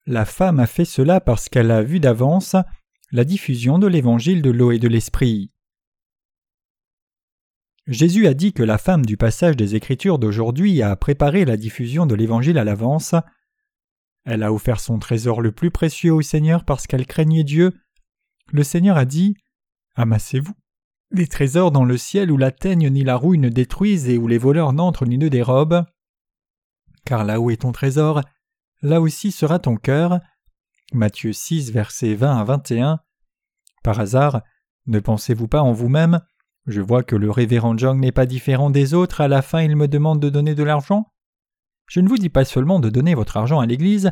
[0.05, 2.55] La femme a fait cela parce qu'elle a vu d'avance
[3.11, 5.51] la diffusion de l'évangile de l'eau et de l'esprit.
[7.89, 12.05] Jésus a dit que la femme du passage des Écritures d'aujourd'hui a préparé la diffusion
[12.05, 13.15] de l'évangile à l'avance.
[14.25, 17.73] Elle a offert son trésor le plus précieux au Seigneur parce qu'elle craignait Dieu.
[18.51, 19.37] Le Seigneur a dit
[19.95, 20.53] Amassez-vous
[21.09, 24.27] des trésors dans le ciel où la teigne ni la rouille ne détruisent et où
[24.27, 25.83] les voleurs n'entrent ni ne dérobent.
[27.05, 28.21] Car là où est ton trésor,
[28.83, 30.19] là aussi sera ton cœur.
[30.93, 32.99] Matthieu 6, versets 20 à 21.
[33.83, 34.43] Par hasard,
[34.85, 36.21] ne pensez-vous pas en vous-même
[36.67, 39.75] Je vois que le révérend Jong n'est pas différent des autres, à la fin il
[39.75, 41.11] me demande de donner de l'argent.
[41.87, 44.11] Je ne vous dis pas seulement de donner votre argent à l'Église,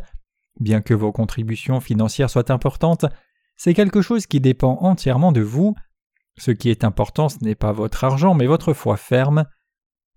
[0.60, 3.06] bien que vos contributions financières soient importantes,
[3.56, 5.76] c'est quelque chose qui dépend entièrement de vous.
[6.38, 9.46] Ce qui est important, ce n'est pas votre argent, mais votre foi ferme.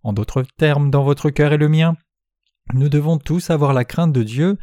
[0.03, 1.97] En d'autres termes, dans votre cœur et le mien,
[2.75, 4.59] nous devons tous avoir la crainte de Dieu,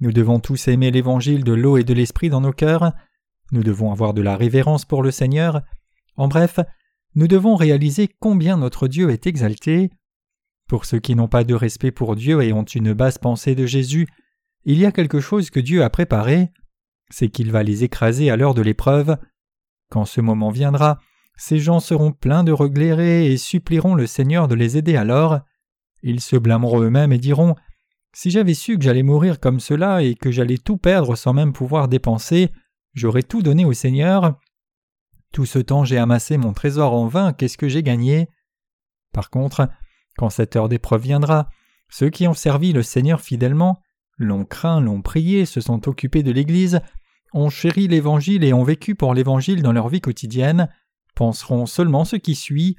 [0.00, 2.92] nous devons tous aimer l'évangile de l'eau et de l'esprit dans nos cœurs,
[3.50, 5.62] nous devons avoir de la révérence pour le Seigneur,
[6.16, 6.60] en bref,
[7.18, 9.90] nous devons réaliser combien notre Dieu est exalté.
[10.68, 13.66] Pour ceux qui n'ont pas de respect pour Dieu et ont une basse pensée de
[13.66, 14.06] Jésus,
[14.64, 16.50] il y a quelque chose que Dieu a préparé
[17.10, 19.16] c'est qu'il va les écraser à l'heure de l'épreuve.
[19.90, 20.98] Quand ce moment viendra,
[21.36, 25.40] ces gens seront pleins de regrets et supplieront le Seigneur de les aider alors.
[26.02, 27.54] Ils se blâmeront eux-mêmes et diront
[28.12, 31.52] Si j'avais su que j'allais mourir comme cela et que j'allais tout perdre sans même
[31.52, 32.50] pouvoir dépenser,
[32.94, 34.38] j'aurais tout donné au Seigneur.
[35.32, 38.28] Tout ce temps j'ai amassé mon trésor en vain, qu'est-ce que j'ai gagné?
[39.12, 39.68] Par contre,
[40.16, 41.48] quand cette heure d'épreuve viendra,
[41.88, 43.80] ceux qui ont servi le Seigneur fidèlement,
[44.16, 46.80] l'ont craint, l'ont prié, se sont occupés de l'Église,
[47.32, 50.68] ont chéri l'Évangile et ont vécu pour l'Évangile dans leur vie quotidienne,
[51.14, 52.76] penseront seulement ce qui suit.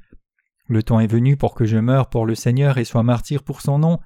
[0.66, 3.60] Le temps est venu pour que je meure pour le Seigneur et sois martyr pour
[3.60, 3.98] son nom.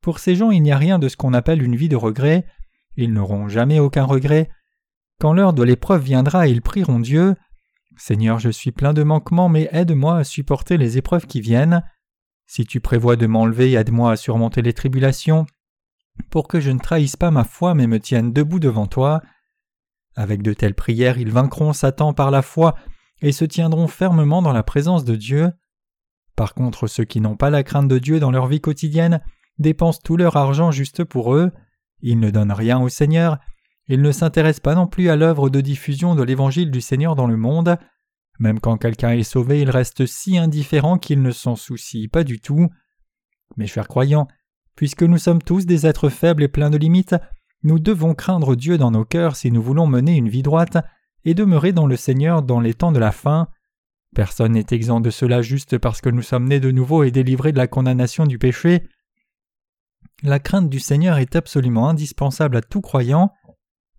[0.00, 2.44] Pour ces gens il n'y a rien de ce qu'on appelle une vie de regret,
[2.96, 4.48] ils n'auront jamais aucun regret.
[5.20, 7.36] Quand l'heure de l'épreuve viendra, ils prieront Dieu.
[7.96, 11.82] Seigneur, je suis plein de manquements, mais aide-moi à supporter les épreuves qui viennent.
[12.46, 15.46] Si tu prévois de m'enlever, aide-moi à surmonter les tribulations,
[16.30, 19.22] pour que je ne trahisse pas ma foi mais me tienne debout devant toi.
[20.14, 22.74] Avec de telles prières, ils vaincront Satan par la foi
[23.22, 25.52] et se tiendront fermement dans la présence de Dieu.
[26.36, 29.20] Par contre, ceux qui n'ont pas la crainte de Dieu dans leur vie quotidienne
[29.58, 31.52] dépensent tout leur argent juste pour eux,
[32.00, 33.38] ils ne donnent rien au Seigneur,
[33.92, 37.26] ils ne s'intéressent pas non plus à l'œuvre de diffusion de l'Évangile du Seigneur dans
[37.26, 37.76] le monde,
[38.38, 42.40] même quand quelqu'un est sauvé, ils restent si indifférents qu'ils ne s'en soucient pas du
[42.40, 42.70] tout.
[43.58, 44.28] Mes chers croyants,
[44.76, 47.16] puisque nous sommes tous des êtres faibles et pleins de limites,
[47.64, 50.78] nous devons craindre Dieu dans nos cœurs si nous voulons mener une vie droite
[51.26, 53.48] et demeurer dans le Seigneur dans les temps de la fin.
[54.16, 57.52] Personne n'est exempt de cela juste parce que nous sommes nés de nouveau et délivrés
[57.52, 58.88] de la condamnation du péché.
[60.22, 63.32] La crainte du Seigneur est absolument indispensable à tout croyant.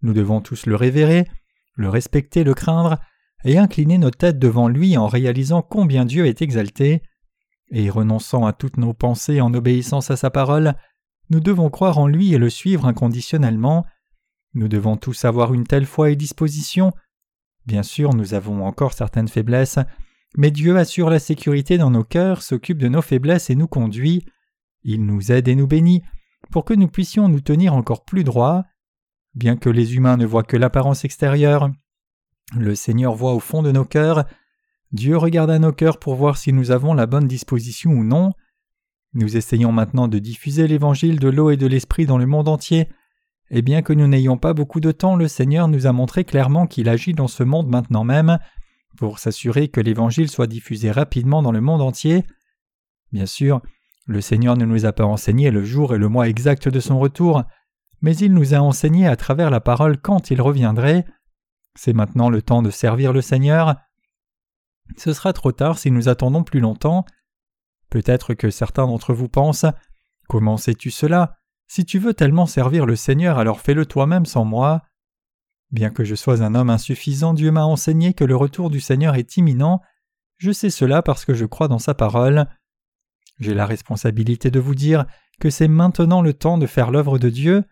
[0.03, 1.27] Nous devons tous le révérer,
[1.75, 2.99] le respecter, le craindre,
[3.45, 7.01] et incliner nos têtes devant lui en réalisant combien Dieu est exalté.
[7.71, 10.75] Et renonçant à toutes nos pensées en obéissance à sa parole,
[11.29, 13.85] nous devons croire en lui et le suivre inconditionnellement.
[14.53, 16.93] Nous devons tous avoir une telle foi et disposition.
[17.65, 19.79] Bien sûr, nous avons encore certaines faiblesses,
[20.37, 24.25] mais Dieu assure la sécurité dans nos cœurs, s'occupe de nos faiblesses et nous conduit.
[24.83, 26.03] Il nous aide et nous bénit
[26.51, 28.65] pour que nous puissions nous tenir encore plus droits.
[29.35, 31.71] Bien que les humains ne voient que l'apparence extérieure,
[32.55, 34.25] le Seigneur voit au fond de nos cœurs.
[34.91, 38.33] Dieu regarde à nos cœurs pour voir si nous avons la bonne disposition ou non.
[39.13, 42.89] Nous essayons maintenant de diffuser l'évangile de l'eau et de l'esprit dans le monde entier,
[43.49, 46.65] et bien que nous n'ayons pas beaucoup de temps, le Seigneur nous a montré clairement
[46.65, 48.39] qu'il agit dans ce monde maintenant même,
[48.97, 52.23] pour s'assurer que l'évangile soit diffusé rapidement dans le monde entier.
[53.11, 53.61] Bien sûr,
[54.07, 56.99] le Seigneur ne nous a pas enseigné le jour et le mois exact de son
[56.99, 57.43] retour,
[58.03, 61.05] mais il nous a enseigné à travers la parole quand il reviendrait.
[61.73, 63.77] C'est maintenant le temps de servir le Seigneur.
[64.97, 67.05] Ce sera trop tard si nous attendons plus longtemps.
[67.89, 69.65] Peut-être que certains d'entre vous pensent
[70.27, 71.37] Comment sais-tu cela?
[71.67, 74.81] Si tu veux tellement servir le Seigneur, alors fais-le toi-même sans moi.
[75.71, 79.15] Bien que je sois un homme insuffisant, Dieu m'a enseigné que le retour du Seigneur
[79.15, 79.81] est imminent.
[80.37, 82.47] Je sais cela parce que je crois dans sa parole.
[83.39, 85.05] J'ai la responsabilité de vous dire
[85.39, 87.63] que c'est maintenant le temps de faire l'œuvre de Dieu.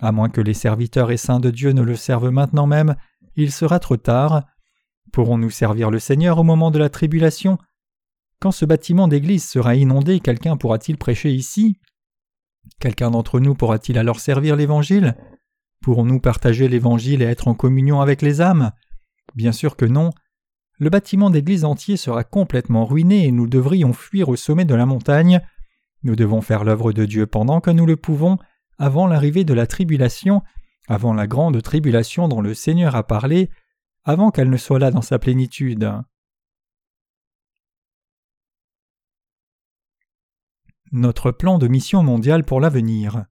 [0.00, 2.94] À moins que les serviteurs et saints de Dieu ne le servent maintenant même,
[3.36, 4.44] il sera trop tard.
[5.12, 7.58] Pourrons-nous servir le Seigneur au moment de la tribulation?
[8.40, 11.78] Quand ce bâtiment d'église sera inondé, quelqu'un pourra-t-il prêcher ici?
[12.80, 15.16] Quelqu'un d'entre nous pourra-t-il alors servir l'Évangile?
[15.80, 18.72] Pourrons-nous partager l'Évangile et être en communion avec les âmes?
[19.34, 20.10] Bien sûr que non.
[20.78, 24.86] Le bâtiment d'église entier sera complètement ruiné et nous devrions fuir au sommet de la
[24.86, 25.40] montagne.
[26.04, 28.38] Nous devons faire l'œuvre de Dieu pendant que nous le pouvons,
[28.78, 30.42] avant l'arrivée de la tribulation,
[30.86, 33.50] avant la grande tribulation dont le Seigneur a parlé,
[34.04, 35.92] avant qu'elle ne soit là dans sa plénitude.
[40.90, 43.26] Notre plan de mission mondiale pour l'avenir.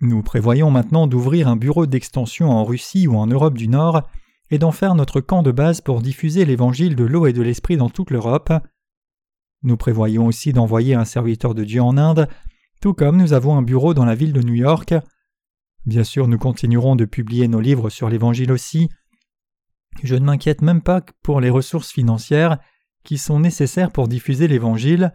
[0.00, 4.08] Nous prévoyons maintenant d'ouvrir un bureau d'extension en Russie ou en Europe du Nord
[4.50, 7.76] et d'en faire notre camp de base pour diffuser l'évangile de l'eau et de l'esprit
[7.76, 8.52] dans toute l'Europe.
[9.62, 12.28] Nous prévoyons aussi d'envoyer un serviteur de Dieu en Inde,
[12.80, 14.94] tout comme nous avons un bureau dans la ville de New York.
[15.84, 18.88] Bien sûr, nous continuerons de publier nos livres sur l'Évangile aussi.
[20.02, 22.58] Je ne m'inquiète même pas pour les ressources financières
[23.04, 25.12] qui sont nécessaires pour diffuser l'Évangile.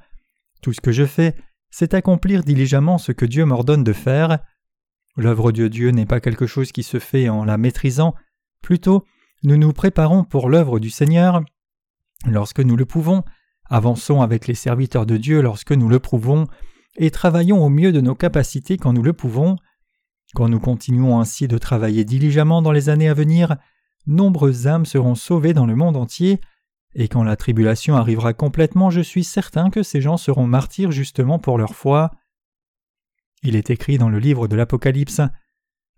[0.61, 1.35] Tout ce que je fais,
[1.69, 4.39] c'est accomplir diligemment ce que Dieu m'ordonne de faire.
[5.15, 8.15] L'œuvre de Dieu n'est pas quelque chose qui se fait en la maîtrisant,
[8.61, 9.05] plutôt
[9.43, 11.41] nous nous préparons pour l'œuvre du Seigneur.
[12.25, 13.23] Lorsque nous le pouvons,
[13.73, 16.45] avançons avec les serviteurs de Dieu lorsque nous le prouvons,
[16.95, 19.55] et travaillons au mieux de nos capacités quand nous le pouvons.
[20.35, 23.57] Quand nous continuons ainsi de travailler diligemment dans les années à venir,
[24.05, 26.39] nombreuses âmes seront sauvées dans le monde entier,
[26.93, 31.39] et quand la tribulation arrivera complètement, je suis certain que ces gens seront martyrs justement
[31.39, 32.11] pour leur foi.
[33.41, 35.21] Il est écrit dans le livre de l'Apocalypse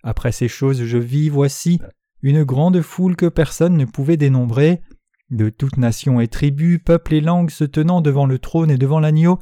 [0.01, 1.81] Après ces choses je vis, voici,
[2.21, 4.81] une grande foule que personne ne pouvait dénombrer,
[5.29, 8.99] de toutes nations et tribus, peuples et langues se tenant devant le trône et devant
[8.99, 9.39] l'agneau,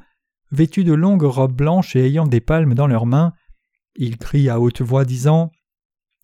[0.51, 3.33] vêtus de longues robes blanches et ayant des palmes dans leurs mains,
[3.95, 5.51] il crie à haute voix disant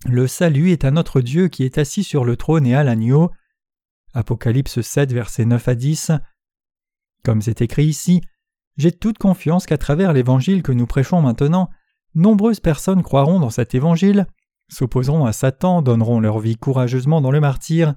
[0.06, 3.32] Le salut est à notre Dieu qui est assis sur le trône et à l'agneau.
[4.14, 6.12] Apocalypse 7, versets 9 à 10.
[7.24, 8.22] Comme c'est écrit ici,
[8.78, 11.70] j'ai toute confiance qu'à travers l'évangile que nous prêchons maintenant,
[12.16, 14.26] nombreuses personnes croiront dans cet évangile,
[14.70, 17.94] s'opposeront à Satan, donneront leur vie courageusement dans le martyr,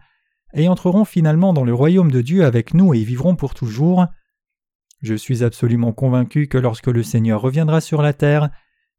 [0.54, 4.06] et entreront finalement dans le royaume de Dieu avec nous et vivront pour toujours.
[5.00, 8.50] Je suis absolument convaincu que lorsque le Seigneur reviendra sur la terre,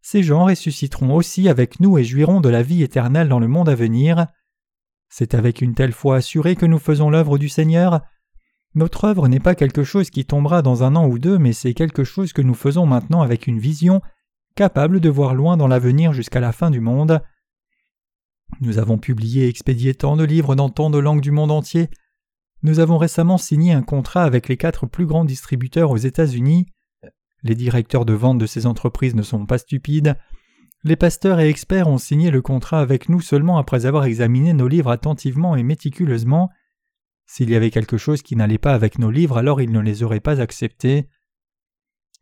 [0.01, 3.69] ces gens ressusciteront aussi avec nous et jouiront de la vie éternelle dans le monde
[3.69, 4.27] à venir.
[5.07, 8.01] C'est avec une telle foi assurée que nous faisons l'œuvre du Seigneur.
[8.75, 11.73] Notre œuvre n'est pas quelque chose qui tombera dans un an ou deux, mais c'est
[11.73, 14.01] quelque chose que nous faisons maintenant avec une vision,
[14.55, 17.21] capable de voir loin dans l'avenir jusqu'à la fin du monde.
[18.61, 21.89] Nous avons publié et expédié tant de livres dans tant de langues du monde entier.
[22.61, 26.67] Nous avons récemment signé un contrat avec les quatre plus grands distributeurs aux États-Unis.
[27.43, 30.15] Les directeurs de vente de ces entreprises ne sont pas stupides.
[30.85, 34.67] Les pasteurs et experts ont signé le contrat avec nous seulement après avoir examiné nos
[34.67, 36.49] livres attentivement et méticuleusement.
[37.25, 40.03] S'il y avait quelque chose qui n'allait pas avec nos livres, alors ils ne les
[40.03, 41.09] auraient pas acceptés.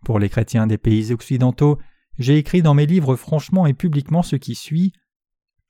[0.05, 1.79] Pour les chrétiens des pays occidentaux,
[2.17, 4.93] j'ai écrit dans mes livres franchement et publiquement ce qui suit.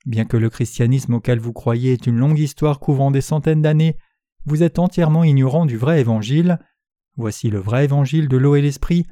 [0.04, 3.96] Bien que le christianisme auquel vous croyez est une longue histoire couvrant des centaines d'années,
[4.44, 6.58] vous êtes entièrement ignorant du vrai évangile.
[7.16, 9.06] Voici le vrai évangile de l'eau et l'esprit.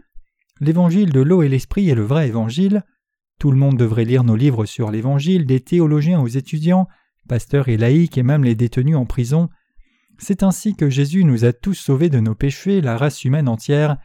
[0.61, 2.83] L'évangile de l'eau et l'esprit est le vrai évangile.
[3.39, 6.89] Tout le monde devrait lire nos livres sur l'évangile, des théologiens aux étudiants,
[7.29, 9.49] pasteurs et laïcs et même les détenus en prison.
[10.19, 13.97] C'est ainsi que Jésus nous a tous sauvés de nos péchés, la race humaine entière,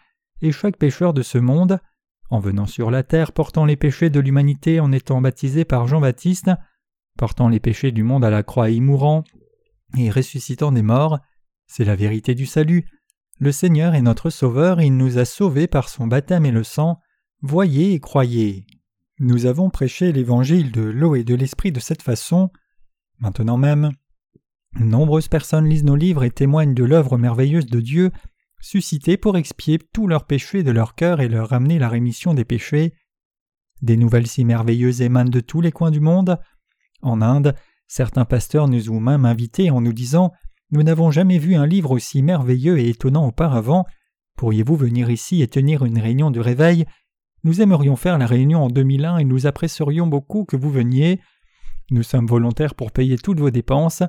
[0.42, 1.80] et chaque pécheur de ce monde,
[2.30, 6.52] en venant sur la terre portant les péchés de l'humanité en étant baptisé par Jean-Baptiste,
[7.18, 9.24] portant les péchés du monde à la croix et mourant,
[9.98, 11.20] et ressuscitant des morts,
[11.68, 12.86] c'est la vérité du salut.
[13.40, 17.00] Le Seigneur est notre Sauveur, il nous a sauvés par son baptême et le sang.
[17.42, 18.66] Voyez et croyez.
[19.20, 22.50] Nous avons prêché l'évangile de l'eau et de l'esprit de cette façon.
[23.20, 23.92] Maintenant même,
[24.80, 28.12] nombreuses personnes lisent nos livres et témoignent de l'œuvre merveilleuse de Dieu,
[28.60, 32.46] suscitée pour expier tous leurs péchés de leur cœur et leur ramener la rémission des
[32.46, 32.94] péchés.
[33.82, 36.40] Des nouvelles si merveilleuses émanent de tous les coins du monde.
[37.06, 37.56] En Inde,
[37.88, 40.32] certains pasteurs nous ont même invités en nous disant
[40.72, 43.86] Nous n'avons jamais vu un livre aussi merveilleux et étonnant auparavant.
[44.38, 46.86] Pourriez-vous venir ici et tenir une réunion de réveil?
[47.44, 51.22] Nous aimerions faire la réunion en 2001 et nous apprécierions beaucoup que vous veniez.
[51.92, 54.02] Nous sommes volontaires pour payer toutes vos dépenses.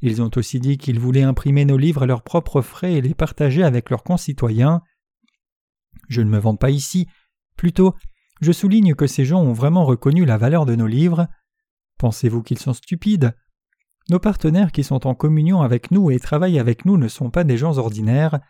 [0.00, 3.14] Ils ont aussi dit qu'ils voulaient imprimer nos livres à leurs propres frais et les
[3.14, 4.82] partager avec leurs concitoyens.
[6.08, 7.06] Je ne me vante pas ici,
[7.56, 7.94] plutôt
[8.40, 11.28] je souligne que ces gens ont vraiment reconnu la valeur de nos livres.
[11.98, 13.34] Pensez-vous qu'ils sont stupides?
[14.10, 17.44] Nos partenaires qui sont en communion avec nous et travaillent avec nous ne sont pas
[17.44, 18.40] des gens ordinaires,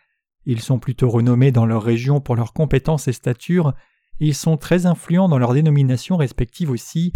[0.45, 3.73] ils sont plutôt renommés dans leur région pour leurs compétences et stature,
[4.19, 7.13] ils sont très influents dans leurs dénominations respectives aussi.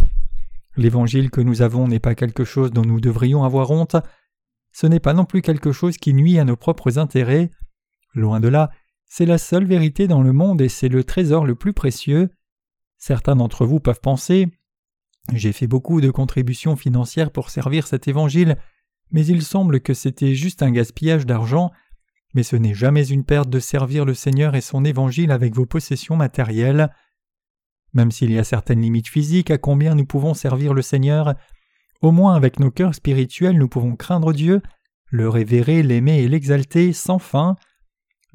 [0.78, 3.98] L'évangile que nous avons n'est pas quelque chose dont nous devrions avoir honte,
[4.72, 7.52] ce n'est pas non plus quelque chose qui nuit à nos propres intérêts.
[8.14, 8.70] Loin de là,
[9.06, 12.30] c'est la seule vérité dans le monde et c'est le trésor le plus précieux.
[12.98, 14.48] Certains d'entre vous peuvent penser
[15.34, 18.58] j'ai fait beaucoup de contributions financières pour servir cet évangile,
[19.12, 21.72] mais il semble que c'était juste un gaspillage d'argent,
[22.34, 25.66] mais ce n'est jamais une perte de servir le Seigneur et son évangile avec vos
[25.66, 26.90] possessions matérielles.
[27.94, 31.36] Même s'il y a certaines limites physiques à combien nous pouvons servir le Seigneur,
[32.02, 34.62] au moins avec nos cœurs spirituels nous pouvons craindre Dieu,
[35.08, 37.56] le révérer, l'aimer et l'exalter sans fin.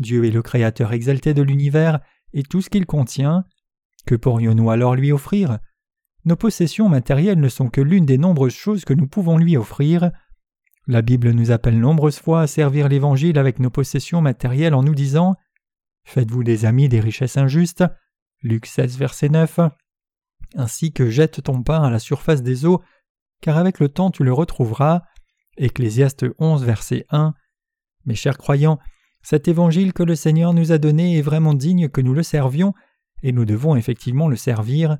[0.00, 2.00] Dieu est le Créateur exalté de l'univers
[2.32, 3.44] et tout ce qu'il contient.
[4.06, 5.58] Que pourrions-nous alors lui offrir?
[6.24, 10.10] Nos possessions matérielles ne sont que l'une des nombreuses choses que nous pouvons lui offrir.
[10.86, 14.94] La Bible nous appelle nombreuses fois à servir l'Évangile avec nos possessions matérielles en nous
[14.94, 15.36] disant
[16.04, 17.84] Faites-vous des amis des richesses injustes.
[18.42, 19.60] Luc 16, verset 9.
[20.56, 22.82] Ainsi que jette ton pain à la surface des eaux,
[23.40, 25.02] car avec le temps tu le retrouveras.
[25.56, 27.34] Ecclésiaste 11, verset 1.
[28.06, 28.78] Mes chers croyants,
[29.22, 32.74] cet évangile que le Seigneur nous a donné est vraiment digne que nous le servions,
[33.22, 34.98] et nous devons effectivement le servir.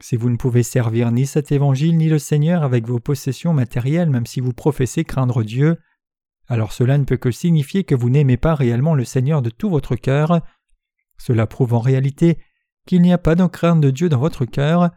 [0.00, 4.10] Si vous ne pouvez servir ni cet évangile ni le Seigneur avec vos possessions matérielles
[4.10, 5.78] même si vous professez craindre Dieu,
[6.46, 9.68] alors cela ne peut que signifier que vous n'aimez pas réellement le Seigneur de tout
[9.68, 10.40] votre cœur.
[11.18, 12.38] Cela prouve en réalité
[12.86, 14.90] qu'il n'y a pas de crainte de Dieu dans votre cœur.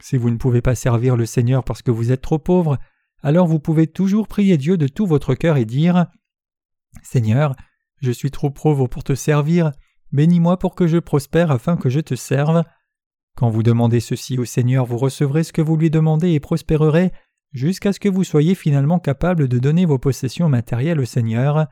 [0.00, 2.78] Si vous ne pouvez pas servir le Seigneur parce que vous êtes trop pauvre,
[3.22, 6.06] alors vous pouvez toujours prier Dieu de tout votre cœur et dire
[7.02, 7.56] Seigneur,
[8.00, 9.72] je suis trop pauvre pour te servir,
[10.12, 12.62] bénis-moi pour que je prospère afin que je te serve.
[13.36, 17.12] Quand vous demandez ceci au Seigneur, vous recevrez ce que vous lui demandez et prospérerez
[17.52, 21.66] jusqu'à ce que vous soyez finalement capable de donner vos possessions matérielles au Seigneur.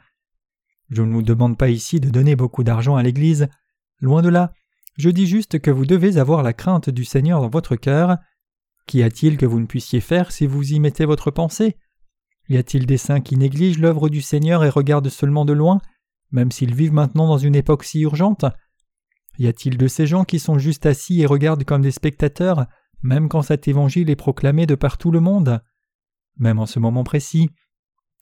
[0.90, 3.48] Je ne vous demande pas ici de donner beaucoup d'argent à l'Église.
[4.00, 4.52] Loin de là,
[4.98, 8.18] je dis juste que vous devez avoir la crainte du Seigneur dans votre cœur.
[8.86, 11.76] Qu'y a-t-il que vous ne puissiez faire si vous y mettez votre pensée?
[12.50, 15.80] Y a-t-il des saints qui négligent l'œuvre du Seigneur et regardent seulement de loin,
[16.30, 18.44] même s'ils vivent maintenant dans une époque si urgente?
[19.38, 22.66] Y a-t-il de ces gens qui sont juste assis et regardent comme des spectateurs,
[23.02, 25.60] même quand cet évangile est proclamé de par tout le monde?
[26.38, 27.50] Même en ce moment précis,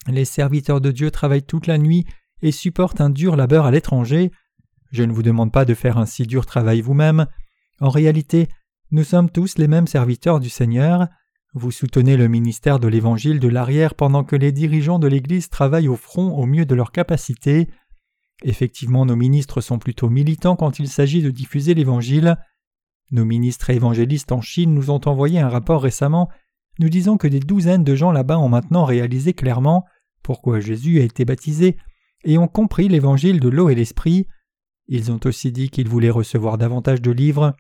[0.09, 2.07] les serviteurs de Dieu travaillent toute la nuit
[2.43, 4.33] et supportent un dur labeur à l'étranger.
[4.91, 7.27] Je ne vous demande pas de faire un si dur travail vous-même.
[7.81, 8.49] En réalité,
[8.91, 11.09] nous sommes tous les mêmes serviteurs du Seigneur.
[11.55, 15.89] Vous soutenez le ministère de l'Évangile de l'arrière pendant que les dirigeants de l'Église travaillent
[15.89, 17.69] au front au mieux de leur capacité.
[18.43, 22.37] Effectivement, nos ministres sont plutôt militants quand il s'agit de diffuser l'Évangile.
[23.11, 26.29] Nos ministres évangélistes en Chine nous ont envoyé un rapport récemment
[26.79, 29.85] nous disant que des douzaines de gens là-bas ont maintenant réalisé clairement
[30.23, 31.77] pourquoi Jésus a été baptisé
[32.25, 34.27] et ont compris l'évangile de l'eau et l'esprit.
[34.89, 37.55] Ils ont aussi dit qu'ils voulaient recevoir davantage de livres.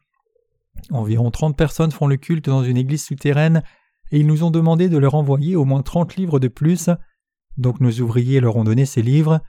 [0.91, 3.63] Environ trente personnes font le culte dans une église souterraine
[4.11, 6.91] et ils nous ont demandé de leur envoyer au moins trente livres de plus.
[7.57, 9.41] Donc nos ouvriers leur ont donné ces livres.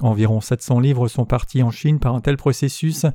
[0.00, 3.06] Environ 700 livres sont partis en Chine par un tel processus.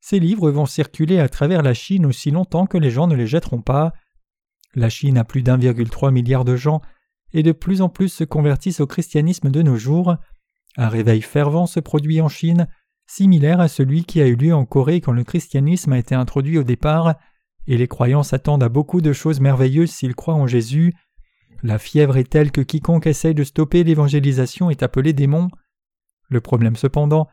[0.00, 3.26] Ces livres vont circuler à travers la Chine aussi longtemps que les gens ne les
[3.26, 3.92] jetteront pas.
[4.74, 6.82] La Chine a plus d'1,3 milliard de gens
[7.32, 10.16] et de plus en plus se convertissent au christianisme de nos jours.
[10.76, 12.68] Un réveil fervent se produit en Chine,
[13.06, 16.58] similaire à celui qui a eu lieu en Corée quand le christianisme a été introduit
[16.58, 17.14] au départ,
[17.66, 20.94] et les croyants s'attendent à beaucoup de choses merveilleuses s'ils croient en Jésus.
[21.62, 25.48] La fièvre est telle que quiconque essaye de stopper l'évangélisation est appelé démon.
[26.28, 27.28] Le problème cependant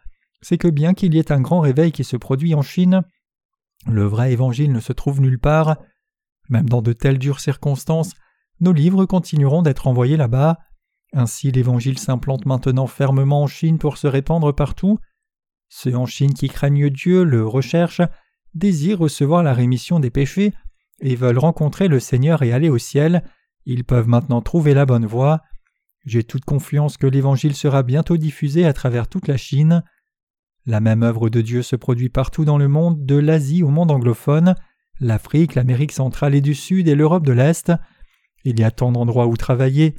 [0.45, 3.01] c'est que bien qu'il y ait un grand réveil qui se produit en Chine,
[3.87, 5.77] le vrai évangile ne se trouve nulle part.
[6.49, 8.11] Même dans de telles dures circonstances,
[8.59, 10.59] nos livres continueront d'être envoyés là-bas.
[11.13, 14.99] Ainsi l'Évangile s'implante maintenant fermement en Chine pour se répandre partout.
[15.67, 18.03] Ceux en Chine qui craignent Dieu, le recherchent,
[18.53, 20.53] désirent recevoir la rémission des péchés
[20.99, 23.23] et veulent rencontrer le Seigneur et aller au ciel,
[23.65, 25.41] ils peuvent maintenant trouver la bonne voie.
[26.05, 29.83] J'ai toute confiance que l'Évangile sera bientôt diffusé à travers toute la Chine.
[30.67, 33.91] La même œuvre de Dieu se produit partout dans le monde, de l'Asie au monde
[33.91, 34.55] anglophone,
[34.99, 37.71] l'Afrique, l'Amérique centrale et du Sud et l'Europe de l'Est.
[38.43, 39.95] Il y a tant d'endroits où travailler.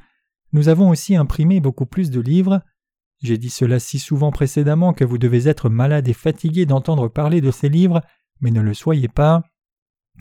[0.52, 2.62] Nous avons aussi imprimé beaucoup plus de livres.
[3.22, 7.40] J'ai dit cela si souvent précédemment que vous devez être malade et fatigué d'entendre parler
[7.40, 8.00] de ces livres,
[8.40, 9.42] mais ne le soyez pas.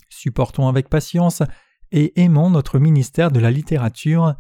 [0.10, 1.44] Supportons avec patience
[1.92, 4.36] et aimons notre ministère de la littérature.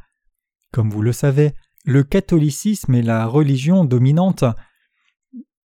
[0.75, 1.53] Comme vous le savez,
[1.85, 4.43] le catholicisme est la religion dominante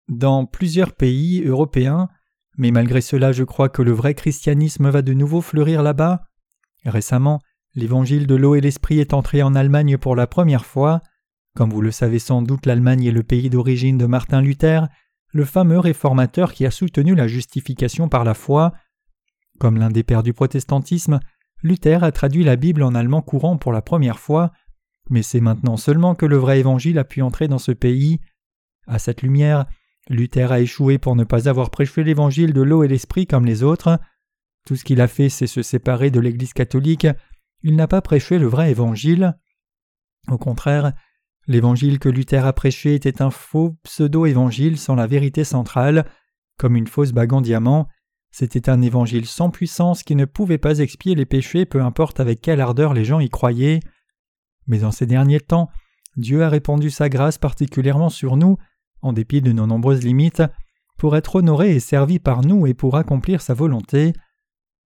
[0.06, 2.08] dans plusieurs pays européens,
[2.56, 6.22] mais malgré cela je crois que le vrai christianisme va de nouveau fleurir là-bas.
[6.84, 7.40] Récemment,
[7.74, 11.02] L'évangile de l'eau et l'esprit est entré en Allemagne pour la première fois.
[11.56, 14.86] Comme vous le savez sans doute, l'Allemagne est le pays d'origine de Martin Luther,
[15.32, 18.74] le fameux réformateur qui a soutenu la justification par la foi.
[19.58, 21.18] Comme l'un des pères du protestantisme,
[21.64, 24.52] Luther a traduit la Bible en allemand courant pour la première fois,
[25.10, 28.20] mais c'est maintenant seulement que le vrai évangile a pu entrer dans ce pays.
[28.86, 29.66] À cette lumière,
[30.08, 33.62] Luther a échoué pour ne pas avoir prêché l'évangile de l'eau et l'esprit comme les
[33.62, 33.98] autres.
[34.66, 37.06] Tout ce qu'il a fait, c'est se séparer de l'Église catholique
[37.62, 39.36] il n'a pas prêché le vrai évangile.
[40.28, 40.92] Au contraire,
[41.46, 46.06] l'évangile que Luther a prêché était un faux pseudo-évangile sans la vérité centrale,
[46.56, 47.88] comme une fausse bague en diamant.
[48.30, 52.40] C'était un évangile sans puissance qui ne pouvait pas expier les péchés, peu importe avec
[52.40, 53.80] quelle ardeur les gens y croyaient.
[54.70, 55.68] Mais en ces derniers temps,
[56.16, 58.56] Dieu a répandu sa grâce particulièrement sur nous,
[59.02, 60.44] en dépit de nos nombreuses limites,
[60.96, 64.12] pour être honoré et servi par nous et pour accomplir sa volonté.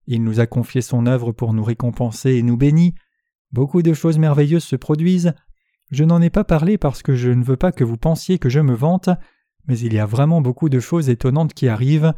[0.06, 2.92] Il nous a confié son œuvre pour nous récompenser et nous bénir.
[3.52, 5.34] Beaucoup de choses merveilleuses se produisent.
[5.90, 8.48] Je n'en ai pas parlé parce que je ne veux pas que vous pensiez que
[8.48, 9.10] je me vante,
[9.66, 12.14] mais il y a vraiment beaucoup de choses étonnantes qui arrivent.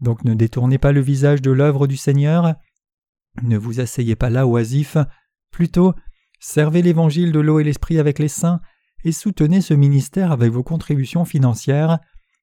[0.00, 2.54] Donc ne détournez pas le visage de l'œuvre du Seigneur.
[3.42, 4.98] Ne vous asseyez pas là oisif.
[5.50, 5.94] Plutôt,
[6.38, 8.60] servez l'évangile de l'eau et l'esprit avec les saints
[9.04, 11.98] et soutenez ce ministère avec vos contributions financières.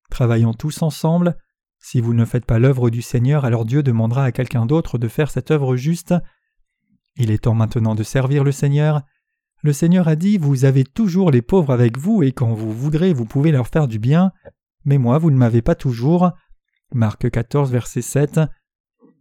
[0.09, 1.37] Travaillons tous ensemble.
[1.79, 5.07] Si vous ne faites pas l'œuvre du Seigneur, alors Dieu demandera à quelqu'un d'autre de
[5.07, 6.13] faire cette œuvre juste.
[7.17, 9.01] Il est temps maintenant de servir le Seigneur.
[9.61, 13.13] Le Seigneur a dit Vous avez toujours les pauvres avec vous, et quand vous voudrez,
[13.13, 14.31] vous pouvez leur faire du bien.
[14.85, 16.31] Mais moi, vous ne m'avez pas toujours.
[16.93, 18.39] Marc 14, verset 7.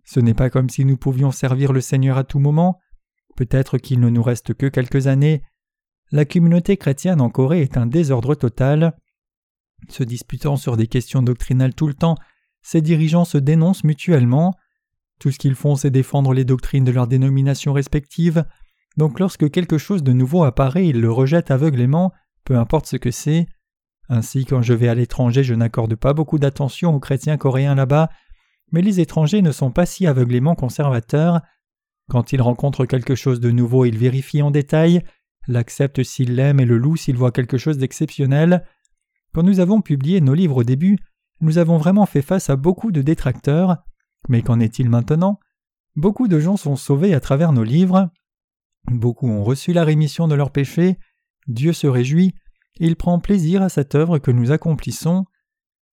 [0.05, 2.79] Ce n'est pas comme si nous pouvions servir le Seigneur à tout moment.
[3.37, 5.43] Peut-être qu'il ne nous reste que quelques années.
[6.13, 8.97] La communauté chrétienne en Corée est un désordre total.
[9.89, 12.17] Se disputant sur des questions doctrinales tout le temps,
[12.63, 14.55] ces dirigeants se dénoncent mutuellement.
[15.19, 18.45] Tout ce qu'ils font, c'est défendre les doctrines de leurs dénominations respectives.
[18.97, 22.13] Donc lorsque quelque chose de nouveau apparaît, ils le rejettent aveuglément,
[22.45, 23.47] peu importe ce que c'est.
[24.09, 28.11] Ainsi, quand je vais à l'étranger, je n'accorde pas beaucoup d'attention aux chrétiens coréens là-bas,
[28.71, 31.41] mais les étrangers ne sont pas si aveuglément conservateurs.
[32.09, 35.03] Quand ils rencontrent quelque chose de nouveau, ils vérifient en détail,
[35.47, 38.65] l'acceptent s'ils l'aiment et le louent s'ils voient quelque chose d'exceptionnel.
[39.33, 40.99] Quand nous avons publié nos livres au début,
[41.41, 43.79] nous avons vraiment fait face à beaucoup de détracteurs,
[44.29, 45.41] mais qu'en est-il maintenant?
[45.97, 48.11] Beaucoup de gens sont sauvés à travers nos livres,
[48.91, 50.99] beaucoup ont reçu la rémission de leurs péchés,
[51.47, 52.35] Dieu se réjouit,
[52.77, 55.27] il prend plaisir à cette œuvre que nous accomplissons.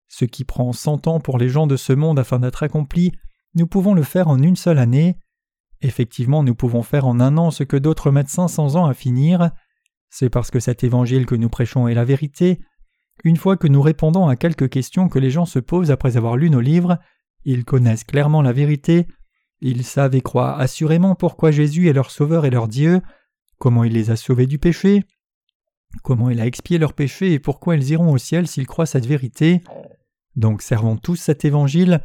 [0.07, 3.12] Ce qui prend cent ans pour les gens de ce monde afin d'être accompli,
[3.55, 5.18] nous pouvons le faire en une seule année.
[5.82, 9.51] Effectivement, nous pouvons faire en un an ce que d'autres cinq cents ans à finir.
[10.09, 12.59] C'est parce que cet évangile que nous prêchons est la vérité,
[13.23, 16.38] une fois que nous répondons à quelques questions que les gens se posent après avoir
[16.38, 16.99] lu nos livres,
[17.45, 19.07] ils connaissent clairement la vérité,
[19.61, 23.01] ils savent et croient assurément pourquoi Jésus est leur Sauveur et leur Dieu,
[23.57, 25.03] comment il les a sauvés du péché,
[26.03, 29.05] comment il a expié leurs péchés et pourquoi ils iront au ciel s'ils croient cette
[29.05, 29.61] vérité.
[30.36, 32.01] Donc servons tous cet évangile.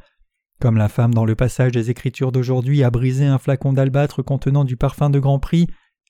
[0.61, 4.65] Comme la femme dans le passage des Écritures d'aujourd'hui a brisé un flacon d'albâtre contenant
[4.65, 5.67] du parfum de grand prix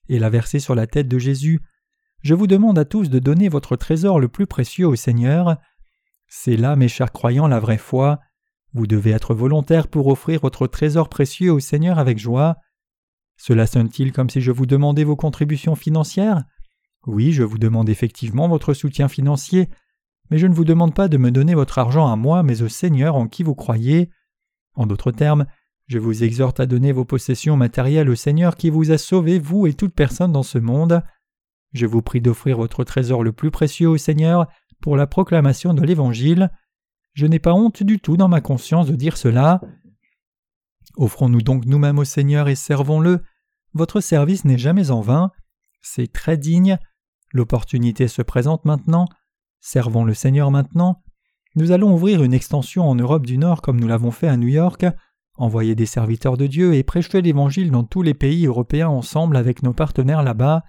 [0.09, 1.61] et l'a versé sur la tête de Jésus,
[2.23, 5.57] je vous demande à tous de donner votre trésor le plus précieux au Seigneur.
[6.27, 8.19] C'est là, mes chers croyants, la vraie foi.
[8.73, 12.57] Vous devez être volontaire pour offrir votre trésor précieux au Seigneur avec joie.
[13.37, 16.43] Cela sonne-t-il comme si je vous demandais vos contributions financières?
[17.05, 19.69] Oui, je vous demande effectivement votre soutien financier,
[20.29, 22.67] mais je ne vous demande pas de me donner votre argent à moi, mais au
[22.67, 24.09] Seigneur en qui vous croyez.
[24.77, 25.47] En d'autres termes,
[25.87, 29.67] je vous exhorte à donner vos possessions matérielles au Seigneur qui vous a sauvé, vous
[29.67, 31.01] et toute personne dans ce monde.
[31.73, 34.47] Je vous prie d'offrir votre trésor le plus précieux au Seigneur
[34.79, 36.51] pour la proclamation de l'Évangile.
[37.13, 39.61] Je n'ai pas honte du tout dans ma conscience de dire cela.
[40.95, 43.23] Offrons-nous donc nous-mêmes au Seigneur et servons-le.
[43.73, 45.31] Votre service n'est jamais en vain.
[45.81, 46.77] C'est très digne.
[47.33, 49.07] L'opportunité se présente maintenant.
[49.59, 51.01] Servons le Seigneur maintenant.
[51.57, 54.47] Nous allons ouvrir une extension en Europe du Nord comme nous l'avons fait à New
[54.47, 54.85] York,
[55.37, 59.63] envoyer des serviteurs de Dieu et prêcher l'Évangile dans tous les pays européens ensemble avec
[59.63, 60.61] nos partenaires là-bas.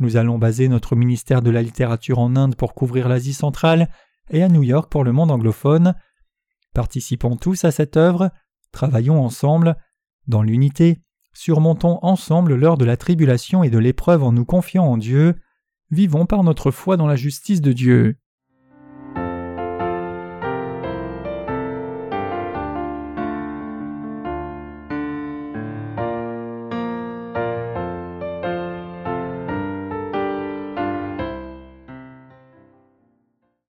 [0.00, 3.88] Nous allons baser notre ministère de la littérature en Inde pour couvrir l'Asie centrale
[4.28, 5.94] et à New York pour le monde anglophone.
[6.74, 8.32] Participons tous à cette œuvre,
[8.70, 9.78] travaillons ensemble,
[10.26, 11.00] dans l'unité,
[11.32, 15.36] surmontons ensemble l'heure de la tribulation et de l'épreuve en nous confiant en Dieu,
[15.90, 18.18] vivons par notre foi dans la justice de Dieu.